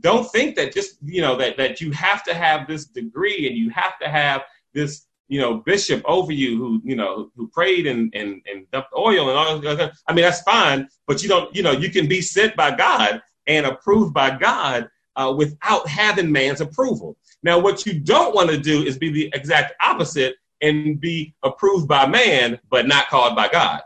Don't 0.00 0.30
think 0.30 0.56
that 0.56 0.74
just 0.74 0.96
you 1.04 1.20
know 1.20 1.36
that 1.36 1.56
that 1.56 1.80
you 1.80 1.92
have 1.92 2.24
to 2.24 2.34
have 2.34 2.66
this 2.66 2.86
degree 2.86 3.46
and 3.46 3.56
you 3.56 3.70
have 3.70 3.98
to 4.00 4.08
have 4.08 4.42
this 4.74 5.06
you 5.28 5.40
know 5.40 5.58
bishop 5.58 6.02
over 6.06 6.32
you 6.32 6.58
who 6.58 6.82
you 6.84 6.96
know 6.96 7.30
who 7.36 7.46
prayed 7.48 7.86
and 7.86 8.12
and, 8.14 8.42
and 8.46 8.68
dumped 8.72 8.90
oil 8.96 9.28
and 9.28 9.38
all 9.38 9.58
that. 9.60 9.92
I 10.08 10.12
mean 10.12 10.24
that's 10.24 10.42
fine, 10.42 10.88
but 11.06 11.22
you 11.22 11.28
don't 11.28 11.54
you 11.54 11.62
know 11.62 11.72
you 11.72 11.90
can 11.90 12.08
be 12.08 12.20
sent 12.20 12.56
by 12.56 12.74
God 12.74 13.22
and 13.46 13.64
approved 13.64 14.12
by 14.12 14.36
God 14.36 14.90
uh, 15.14 15.34
without 15.36 15.88
having 15.88 16.30
man's 16.30 16.60
approval. 16.60 17.16
Now, 17.42 17.58
what 17.58 17.86
you 17.86 17.98
don't 17.98 18.34
want 18.34 18.50
to 18.50 18.58
do 18.58 18.84
is 18.84 18.98
be 18.98 19.10
the 19.10 19.30
exact 19.34 19.74
opposite 19.82 20.36
and 20.60 21.00
be 21.00 21.34
approved 21.42 21.88
by 21.88 22.06
man, 22.06 22.58
but 22.70 22.86
not 22.86 23.08
called 23.08 23.36
by 23.36 23.48
God. 23.48 23.82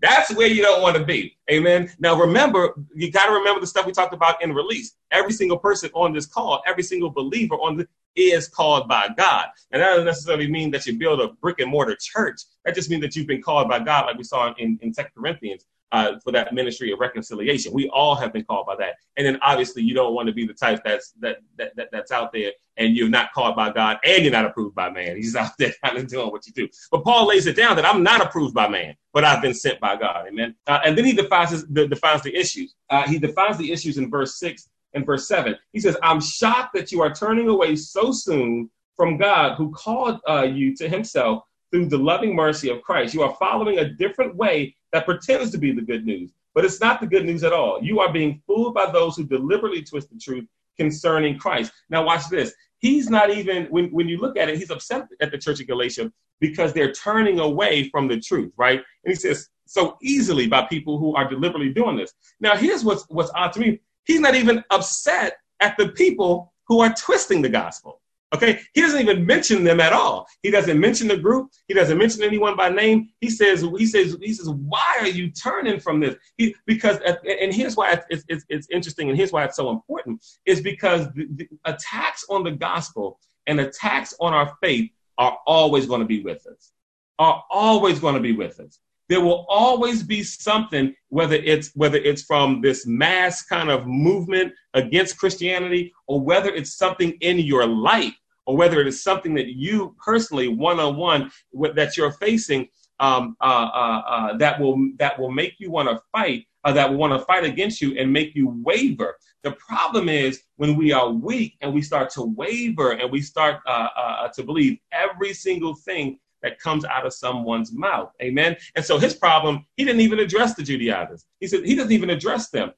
That's 0.00 0.34
where 0.34 0.48
you 0.48 0.62
don't 0.62 0.82
want 0.82 0.96
to 0.96 1.04
be. 1.04 1.36
Amen. 1.50 1.92
Now, 2.00 2.18
remember, 2.18 2.74
you 2.94 3.10
got 3.10 3.26
to 3.26 3.32
remember 3.32 3.60
the 3.60 3.66
stuff 3.66 3.86
we 3.86 3.92
talked 3.92 4.12
about 4.12 4.42
in 4.42 4.52
release. 4.52 4.96
Every 5.12 5.32
single 5.32 5.58
person 5.58 5.90
on 5.94 6.12
this 6.12 6.26
call, 6.26 6.62
every 6.66 6.82
single 6.82 7.10
believer 7.10 7.54
on 7.54 7.76
the 7.76 7.88
is 8.14 8.48
called 8.48 8.88
by 8.88 9.08
God. 9.16 9.46
And 9.70 9.80
that 9.80 9.90
doesn't 9.90 10.04
necessarily 10.04 10.50
mean 10.50 10.70
that 10.72 10.86
you 10.86 10.98
build 10.98 11.20
a 11.20 11.28
brick 11.28 11.60
and 11.60 11.70
mortar 11.70 11.96
church. 11.98 12.42
That 12.64 12.74
just 12.74 12.90
means 12.90 13.02
that 13.02 13.16
you've 13.16 13.26
been 13.26 13.42
called 13.42 13.68
by 13.68 13.78
God, 13.78 14.06
like 14.06 14.18
we 14.18 14.24
saw 14.24 14.52
in, 14.58 14.78
in 14.82 14.92
2 14.92 15.02
Corinthians 15.16 15.64
uh, 15.92 16.18
for 16.24 16.32
that 16.32 16.54
ministry 16.54 16.90
of 16.90 16.98
reconciliation. 16.98 17.72
We 17.72 17.88
all 17.90 18.14
have 18.14 18.32
been 18.32 18.44
called 18.44 18.66
by 18.66 18.76
that. 18.76 18.94
And 19.16 19.26
then 19.26 19.38
obviously 19.42 19.82
you 19.82 19.94
don't 19.94 20.14
want 20.14 20.26
to 20.26 20.32
be 20.32 20.46
the 20.46 20.54
type 20.54 20.80
that's 20.84 21.12
that, 21.20 21.38
that, 21.58 21.76
that 21.76 21.90
that's 21.92 22.10
out 22.10 22.32
there 22.32 22.52
and 22.78 22.96
you're 22.96 23.10
not 23.10 23.32
called 23.32 23.54
by 23.54 23.70
God 23.70 23.98
and 24.04 24.22
you're 24.22 24.32
not 24.32 24.46
approved 24.46 24.74
by 24.74 24.88
man. 24.88 25.16
He's 25.16 25.36
out 25.36 25.52
there 25.58 25.72
kind 25.84 25.98
of 25.98 26.08
doing 26.08 26.30
what 26.30 26.46
you 26.46 26.52
do. 26.54 26.68
But 26.90 27.04
Paul 27.04 27.28
lays 27.28 27.46
it 27.46 27.56
down 27.56 27.76
that 27.76 27.84
I'm 27.84 28.02
not 28.02 28.22
approved 28.22 28.54
by 28.54 28.68
man, 28.68 28.96
but 29.12 29.24
I've 29.24 29.42
been 29.42 29.54
sent 29.54 29.78
by 29.80 29.96
God. 29.96 30.26
Amen. 30.26 30.54
Uh, 30.66 30.80
and 30.84 30.96
then 30.96 31.04
he 31.04 31.12
defines 31.12 31.50
his, 31.50 31.66
the, 31.66 31.86
defines 31.86 32.22
the 32.22 32.34
issues. 32.34 32.74
Uh, 32.88 33.06
he 33.06 33.18
defines 33.18 33.58
the 33.58 33.70
issues 33.70 33.98
in 33.98 34.10
verse 34.10 34.38
six 34.38 34.70
and 34.94 35.04
verse 35.04 35.28
seven. 35.28 35.56
He 35.72 35.80
says, 35.80 35.96
"I'm 36.02 36.20
shocked 36.20 36.74
that 36.74 36.92
you 36.92 37.02
are 37.02 37.14
turning 37.14 37.48
away 37.48 37.76
so 37.76 38.12
soon 38.12 38.70
from 38.94 39.16
God, 39.16 39.56
who 39.56 39.70
called 39.72 40.20
uh, 40.28 40.42
you 40.42 40.74
to 40.76 40.88
Himself." 40.88 41.44
Through 41.70 41.86
the 41.86 41.96
loving 41.96 42.36
mercy 42.36 42.68
of 42.68 42.82
Christ, 42.82 43.14
you 43.14 43.22
are 43.22 43.34
following 43.38 43.78
a 43.78 43.88
different 43.88 44.36
way 44.36 44.76
that 44.92 45.06
pretends 45.06 45.50
to 45.50 45.58
be 45.58 45.72
the 45.72 45.82
good 45.82 46.04
news, 46.04 46.32
but 46.54 46.64
it's 46.64 46.80
not 46.80 47.00
the 47.00 47.06
good 47.06 47.24
news 47.24 47.44
at 47.44 47.52
all. 47.52 47.82
You 47.82 48.00
are 48.00 48.12
being 48.12 48.42
fooled 48.46 48.74
by 48.74 48.90
those 48.90 49.16
who 49.16 49.24
deliberately 49.24 49.82
twist 49.82 50.10
the 50.10 50.18
truth 50.18 50.46
concerning 50.76 51.38
Christ. 51.38 51.72
Now, 51.90 52.04
watch 52.04 52.28
this. 52.28 52.52
He's 52.78 53.08
not 53.08 53.30
even, 53.30 53.66
when, 53.66 53.86
when 53.90 54.08
you 54.08 54.18
look 54.18 54.36
at 54.36 54.48
it, 54.48 54.58
he's 54.58 54.70
upset 54.70 55.06
at 55.20 55.30
the 55.30 55.38
church 55.38 55.60
of 55.60 55.66
Galatia 55.66 56.12
because 56.40 56.72
they're 56.72 56.92
turning 56.92 57.38
away 57.38 57.88
from 57.90 58.08
the 58.08 58.18
truth, 58.18 58.52
right? 58.56 58.82
And 59.04 59.12
he 59.12 59.14
says, 59.14 59.48
so 59.66 59.96
easily 60.02 60.46
by 60.48 60.66
people 60.66 60.98
who 60.98 61.14
are 61.14 61.28
deliberately 61.28 61.72
doing 61.72 61.96
this. 61.96 62.12
Now, 62.40 62.56
here's 62.56 62.84
what's, 62.84 63.04
what's 63.08 63.30
odd 63.34 63.52
to 63.54 63.60
me. 63.60 63.80
He's 64.04 64.20
not 64.20 64.34
even 64.34 64.62
upset 64.70 65.36
at 65.60 65.76
the 65.78 65.88
people 65.88 66.52
who 66.66 66.80
are 66.80 66.92
twisting 66.92 67.40
the 67.40 67.48
gospel. 67.48 68.01
Okay, 68.34 68.60
he 68.72 68.80
doesn't 68.80 69.00
even 69.00 69.26
mention 69.26 69.62
them 69.62 69.78
at 69.78 69.92
all. 69.92 70.26
He 70.42 70.50
doesn't 70.50 70.80
mention 70.80 71.06
the 71.06 71.18
group. 71.18 71.50
He 71.68 71.74
doesn't 71.74 71.98
mention 71.98 72.22
anyone 72.22 72.56
by 72.56 72.70
name. 72.70 73.10
He 73.20 73.28
says, 73.28 73.60
he 73.76 73.84
says, 73.84 74.16
he 74.22 74.32
says, 74.32 74.48
why 74.48 74.96
are 75.00 75.08
you 75.08 75.30
turning 75.30 75.78
from 75.78 76.00
this? 76.00 76.16
He, 76.38 76.54
because, 76.64 76.98
and 77.04 77.52
here's 77.52 77.76
why 77.76 77.98
it's, 78.08 78.24
it's, 78.28 78.44
it's 78.48 78.68
interesting, 78.70 79.10
and 79.10 79.18
here's 79.18 79.32
why 79.32 79.44
it's 79.44 79.56
so 79.56 79.70
important, 79.70 80.24
is 80.46 80.62
because 80.62 81.12
the, 81.12 81.26
the 81.34 81.48
attacks 81.66 82.24
on 82.30 82.42
the 82.42 82.52
gospel 82.52 83.20
and 83.46 83.60
attacks 83.60 84.14
on 84.18 84.32
our 84.32 84.54
faith 84.62 84.90
are 85.18 85.38
always 85.46 85.84
going 85.86 86.00
to 86.00 86.06
be 86.06 86.22
with 86.22 86.46
us. 86.46 86.72
Are 87.18 87.44
always 87.50 88.00
going 88.00 88.14
to 88.14 88.20
be 88.20 88.32
with 88.32 88.58
us 88.60 88.80
there 89.08 89.20
will 89.20 89.44
always 89.48 90.02
be 90.02 90.22
something 90.22 90.94
whether 91.10 91.34
it's 91.34 91.70
whether 91.74 91.98
it's 91.98 92.22
from 92.22 92.62
this 92.62 92.86
mass 92.86 93.42
kind 93.42 93.68
of 93.68 93.86
movement 93.86 94.54
against 94.72 95.18
christianity 95.18 95.92
or 96.06 96.18
whether 96.18 96.48
it's 96.48 96.78
something 96.78 97.12
in 97.20 97.38
your 97.38 97.66
life 97.66 98.14
or 98.46 98.56
whether 98.56 98.80
it 98.80 98.86
is 98.86 99.02
something 99.02 99.34
that 99.34 99.48
you 99.48 99.94
personally 100.04 100.48
one-on-one 100.48 101.30
that 101.74 101.96
you're 101.96 102.12
facing 102.12 102.68
um, 103.00 103.36
uh, 103.40 103.44
uh, 103.44 104.02
uh, 104.06 104.36
that 104.36 104.60
will 104.60 104.76
that 104.96 105.18
will 105.18 105.30
make 105.30 105.58
you 105.58 105.70
want 105.70 105.88
to 105.88 106.00
fight 106.12 106.46
uh, 106.64 106.72
that 106.72 106.90
will 106.90 106.98
want 106.98 107.12
to 107.12 107.24
fight 107.24 107.44
against 107.44 107.80
you 107.80 107.96
and 107.98 108.12
make 108.12 108.34
you 108.34 108.48
waver 108.64 109.16
the 109.42 109.52
problem 109.52 110.08
is 110.08 110.42
when 110.56 110.76
we 110.76 110.92
are 110.92 111.10
weak 111.10 111.56
and 111.60 111.72
we 111.72 111.82
start 111.82 112.10
to 112.10 112.22
waver 112.22 112.92
and 112.92 113.10
we 113.10 113.20
start 113.20 113.60
uh, 113.66 113.88
uh, 113.96 114.28
to 114.28 114.44
believe 114.44 114.78
every 114.92 115.32
single 115.32 115.74
thing 115.74 116.18
that 116.42 116.60
comes 116.60 116.84
out 116.84 117.06
of 117.06 117.12
someone's 117.12 117.72
mouth. 117.72 118.12
Amen. 118.20 118.56
And 118.74 118.84
so 118.84 118.98
his 118.98 119.14
problem, 119.14 119.64
he 119.76 119.84
didn't 119.84 120.00
even 120.00 120.18
address 120.20 120.54
the 120.54 120.62
Judaizers. 120.62 121.24
He 121.40 121.46
said 121.48 121.64
he 121.64 121.74
doesn't 121.74 121.92
even 121.92 122.10
address 122.10 122.50
them. 122.50 122.72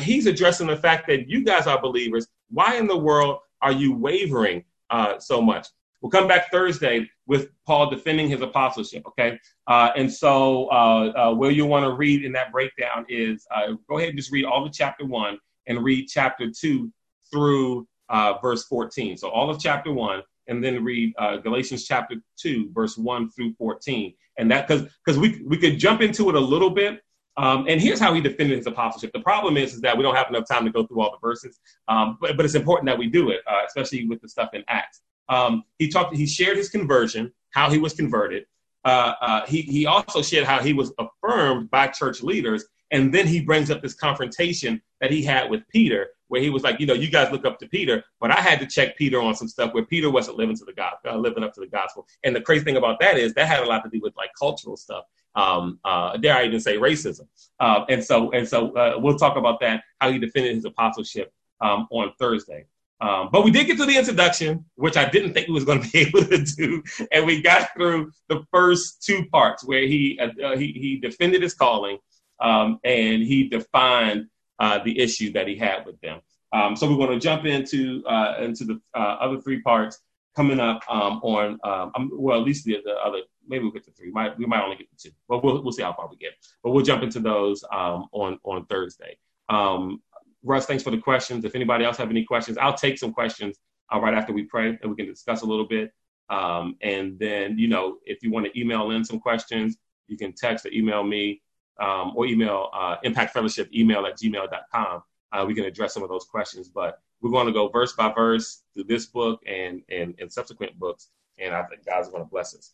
He's 0.00 0.26
addressing 0.26 0.66
the 0.66 0.76
fact 0.76 1.06
that 1.08 1.28
you 1.28 1.44
guys 1.44 1.66
are 1.66 1.80
believers. 1.80 2.26
Why 2.48 2.76
in 2.76 2.86
the 2.86 2.96
world 2.96 3.40
are 3.60 3.72
you 3.72 3.94
wavering 3.94 4.64
uh, 4.92 5.18
so 5.18 5.42
much. 5.42 5.66
We'll 6.00 6.10
come 6.10 6.28
back 6.28 6.50
Thursday 6.50 7.08
with 7.26 7.50
Paul 7.64 7.88
defending 7.88 8.28
his 8.28 8.40
apostleship, 8.40 9.04
okay? 9.06 9.38
Uh, 9.66 9.90
and 9.96 10.12
so, 10.12 10.66
uh, 10.70 11.12
uh, 11.30 11.34
where 11.34 11.50
you 11.50 11.64
want 11.64 11.84
to 11.84 11.92
read 11.92 12.24
in 12.24 12.32
that 12.32 12.52
breakdown 12.52 13.06
is 13.08 13.46
uh, 13.54 13.74
go 13.88 13.98
ahead 13.98 14.10
and 14.10 14.18
just 14.18 14.32
read 14.32 14.44
all 14.44 14.66
of 14.66 14.72
chapter 14.72 15.06
one 15.06 15.38
and 15.66 15.82
read 15.82 16.08
chapter 16.08 16.50
two 16.50 16.92
through 17.30 17.86
uh, 18.08 18.34
verse 18.42 18.64
14. 18.64 19.16
So, 19.16 19.30
all 19.30 19.48
of 19.48 19.60
chapter 19.60 19.92
one, 19.92 20.22
and 20.48 20.62
then 20.62 20.82
read 20.84 21.14
Galatians 21.44 21.86
chapter 21.86 22.16
two, 22.36 22.70
verse 22.72 22.98
one 22.98 23.30
through 23.30 23.54
14. 23.54 24.12
And 24.38 24.50
that, 24.50 24.66
because 24.66 24.88
because 25.04 25.18
we, 25.18 25.42
we 25.46 25.56
could 25.56 25.78
jump 25.78 26.00
into 26.00 26.28
it 26.28 26.34
a 26.34 26.40
little 26.40 26.70
bit, 26.70 27.00
um, 27.36 27.66
and 27.68 27.80
here's 27.80 27.98
how 27.98 28.12
he 28.12 28.20
defended 28.20 28.58
his 28.58 28.66
apostleship. 28.66 29.12
The 29.12 29.20
problem 29.20 29.56
is, 29.56 29.74
is 29.74 29.80
that 29.80 29.96
we 29.96 30.02
don't 30.02 30.14
have 30.14 30.28
enough 30.28 30.46
time 30.46 30.64
to 30.64 30.70
go 30.70 30.86
through 30.86 31.00
all 31.00 31.10
the 31.10 31.26
verses, 31.26 31.60
um, 31.88 32.18
but, 32.20 32.36
but 32.36 32.44
it's 32.44 32.54
important 32.54 32.86
that 32.86 32.98
we 32.98 33.06
do 33.06 33.30
it, 33.30 33.40
uh, 33.46 33.62
especially 33.66 34.06
with 34.06 34.20
the 34.20 34.28
stuff 34.28 34.50
in 34.52 34.62
Acts. 34.68 35.00
Um, 35.28 35.64
he 35.78 35.88
talked, 35.88 36.14
he 36.14 36.26
shared 36.26 36.56
his 36.56 36.68
conversion, 36.68 37.32
how 37.50 37.70
he 37.70 37.78
was 37.78 37.94
converted. 37.94 38.46
Uh, 38.84 39.14
uh, 39.20 39.46
he, 39.46 39.62
he 39.62 39.86
also 39.86 40.22
shared 40.22 40.44
how 40.44 40.60
he 40.60 40.72
was 40.72 40.92
affirmed 40.98 41.70
by 41.70 41.86
church 41.86 42.22
leaders. 42.22 42.64
And 42.90 43.14
then 43.14 43.26
he 43.26 43.40
brings 43.40 43.70
up 43.70 43.80
this 43.80 43.94
confrontation 43.94 44.82
that 45.00 45.10
he 45.10 45.22
had 45.22 45.48
with 45.48 45.66
Peter, 45.68 46.10
where 46.28 46.42
he 46.42 46.50
was 46.50 46.62
like, 46.62 46.78
you 46.80 46.86
know, 46.86 46.94
you 46.94 47.10
guys 47.10 47.32
look 47.32 47.46
up 47.46 47.58
to 47.60 47.66
Peter, 47.66 48.04
but 48.20 48.30
I 48.30 48.40
had 48.40 48.60
to 48.60 48.66
check 48.66 48.96
Peter 48.98 49.20
on 49.20 49.34
some 49.34 49.48
stuff 49.48 49.72
where 49.72 49.84
Peter 49.84 50.10
wasn't 50.10 50.36
living 50.36 50.56
to 50.56 50.64
the 50.64 50.72
gospel, 50.74 51.10
uh, 51.10 51.16
living 51.16 51.42
up 51.42 51.54
to 51.54 51.60
the 51.60 51.66
gospel. 51.66 52.06
And 52.24 52.36
the 52.36 52.40
crazy 52.40 52.64
thing 52.64 52.76
about 52.76 53.00
that 53.00 53.16
is 53.16 53.32
that 53.34 53.48
had 53.48 53.62
a 53.62 53.66
lot 53.66 53.82
to 53.84 53.90
do 53.90 54.00
with 54.02 54.14
like 54.16 54.30
cultural 54.38 54.76
stuff 54.76 55.04
um, 55.34 55.78
uh, 55.84 56.16
dare 56.16 56.36
I 56.36 56.44
even 56.44 56.60
say 56.60 56.76
racism. 56.76 57.26
Uh, 57.58 57.84
and 57.88 58.04
so, 58.04 58.30
and 58.32 58.46
so 58.46 58.72
uh, 58.76 58.94
we'll 58.98 59.18
talk 59.18 59.36
about 59.36 59.60
that, 59.60 59.82
how 60.00 60.10
he 60.10 60.18
defended 60.18 60.54
his 60.54 60.64
apostleship 60.64 61.32
um, 61.60 61.86
on 61.90 62.12
Thursday. 62.18 62.66
Um, 63.00 63.30
but 63.32 63.44
we 63.44 63.50
did 63.50 63.66
get 63.66 63.78
to 63.78 63.86
the 63.86 63.96
introduction, 63.96 64.64
which 64.76 64.96
I 64.96 65.08
didn't 65.08 65.32
think 65.32 65.48
we 65.48 65.54
was 65.54 65.64
going 65.64 65.82
to 65.82 65.90
be 65.90 65.98
able 66.06 66.24
to 66.24 66.38
do, 66.38 66.82
and 67.10 67.26
we 67.26 67.42
got 67.42 67.70
through 67.74 68.12
the 68.28 68.44
first 68.52 69.02
two 69.02 69.26
parts 69.26 69.64
where 69.64 69.82
he 69.82 70.18
uh, 70.20 70.28
uh, 70.44 70.56
he, 70.56 70.72
he 70.72 70.98
defended 70.98 71.42
his 71.42 71.52
calling 71.52 71.98
um, 72.38 72.78
and 72.84 73.22
he 73.22 73.48
defined 73.48 74.28
uh, 74.60 74.78
the 74.84 74.96
issue 75.00 75.32
that 75.32 75.48
he 75.48 75.56
had 75.56 75.84
with 75.84 76.00
them. 76.00 76.20
Um, 76.52 76.76
so 76.76 76.88
we're 76.88 77.04
going 77.04 77.18
to 77.18 77.18
jump 77.18 77.44
into 77.44 78.04
into 78.38 78.64
the 78.64 78.80
other 78.94 79.40
three 79.40 79.62
parts 79.62 79.98
coming 80.36 80.60
up 80.60 80.82
um, 80.88 81.20
on 81.22 81.58
um, 81.64 82.10
well 82.12 82.40
at 82.40 82.46
least 82.46 82.64
the, 82.64 82.78
the 82.84 82.94
other 83.04 83.22
maybe 83.46 83.64
we'll 83.64 83.72
get 83.72 83.84
to 83.84 83.92
three. 83.92 84.08
We 84.08 84.12
might 84.12 84.38
we 84.38 84.46
might 84.46 84.62
only 84.62 84.76
get 84.76 84.90
to 84.90 85.08
two, 85.08 85.14
but 85.28 85.42
we'll 85.44 85.62
we'll 85.62 85.72
see 85.72 85.82
how 85.82 85.92
far 85.92 86.08
we 86.08 86.16
get. 86.16 86.32
But 86.62 86.70
we'll 86.70 86.84
jump 86.84 87.02
into 87.02 87.20
those 87.20 87.64
um, 87.72 88.06
on 88.12 88.38
on 88.44 88.66
Thursday. 88.66 89.16
Um, 89.48 90.02
Russ, 90.44 90.66
thanks 90.66 90.82
for 90.82 90.90
the 90.90 90.98
questions. 90.98 91.44
If 91.44 91.54
anybody 91.54 91.84
else 91.84 91.96
have 91.98 92.10
any 92.10 92.24
questions, 92.24 92.58
I'll 92.58 92.74
take 92.74 92.98
some 92.98 93.12
questions 93.12 93.58
uh, 93.92 94.00
right 94.00 94.14
after 94.14 94.32
we 94.32 94.44
pray, 94.44 94.78
and 94.80 94.90
we 94.90 94.96
can 94.96 95.06
discuss 95.06 95.42
a 95.42 95.46
little 95.46 95.66
bit. 95.66 95.92
Um, 96.30 96.76
and 96.80 97.18
then, 97.18 97.58
you 97.58 97.68
know, 97.68 97.98
if 98.04 98.22
you 98.22 98.30
want 98.30 98.46
to 98.46 98.58
email 98.58 98.90
in 98.90 99.04
some 99.04 99.20
questions, 99.20 99.76
you 100.08 100.16
can 100.16 100.32
text 100.32 100.64
or 100.64 100.70
email 100.70 101.04
me 101.04 101.42
um, 101.80 102.12
or 102.16 102.26
email 102.26 102.70
uh, 102.72 102.96
Impact 103.02 103.32
Fellowship 103.32 103.68
email 103.74 104.06
at 104.06 104.18
gmail.com. 104.18 105.02
Uh, 105.32 105.44
we 105.46 105.54
can 105.54 105.64
address 105.64 105.94
some 105.94 106.02
of 106.02 106.08
those 106.08 106.24
questions, 106.24 106.68
but 106.68 107.00
we're 107.20 107.30
going 107.30 107.46
to 107.46 107.52
go 107.52 107.68
verse 107.68 107.92
by 107.92 108.12
verse 108.12 108.62
through 108.74 108.84
this 108.84 109.06
book 109.06 109.40
and, 109.46 109.82
and, 109.88 110.14
and 110.18 110.32
subsequent 110.32 110.78
books. 110.78 111.08
And 111.38 111.54
I 111.54 111.62
think 111.64 111.84
God's 111.84 112.08
going 112.08 112.22
to 112.22 112.28
bless 112.28 112.54
us. 112.54 112.70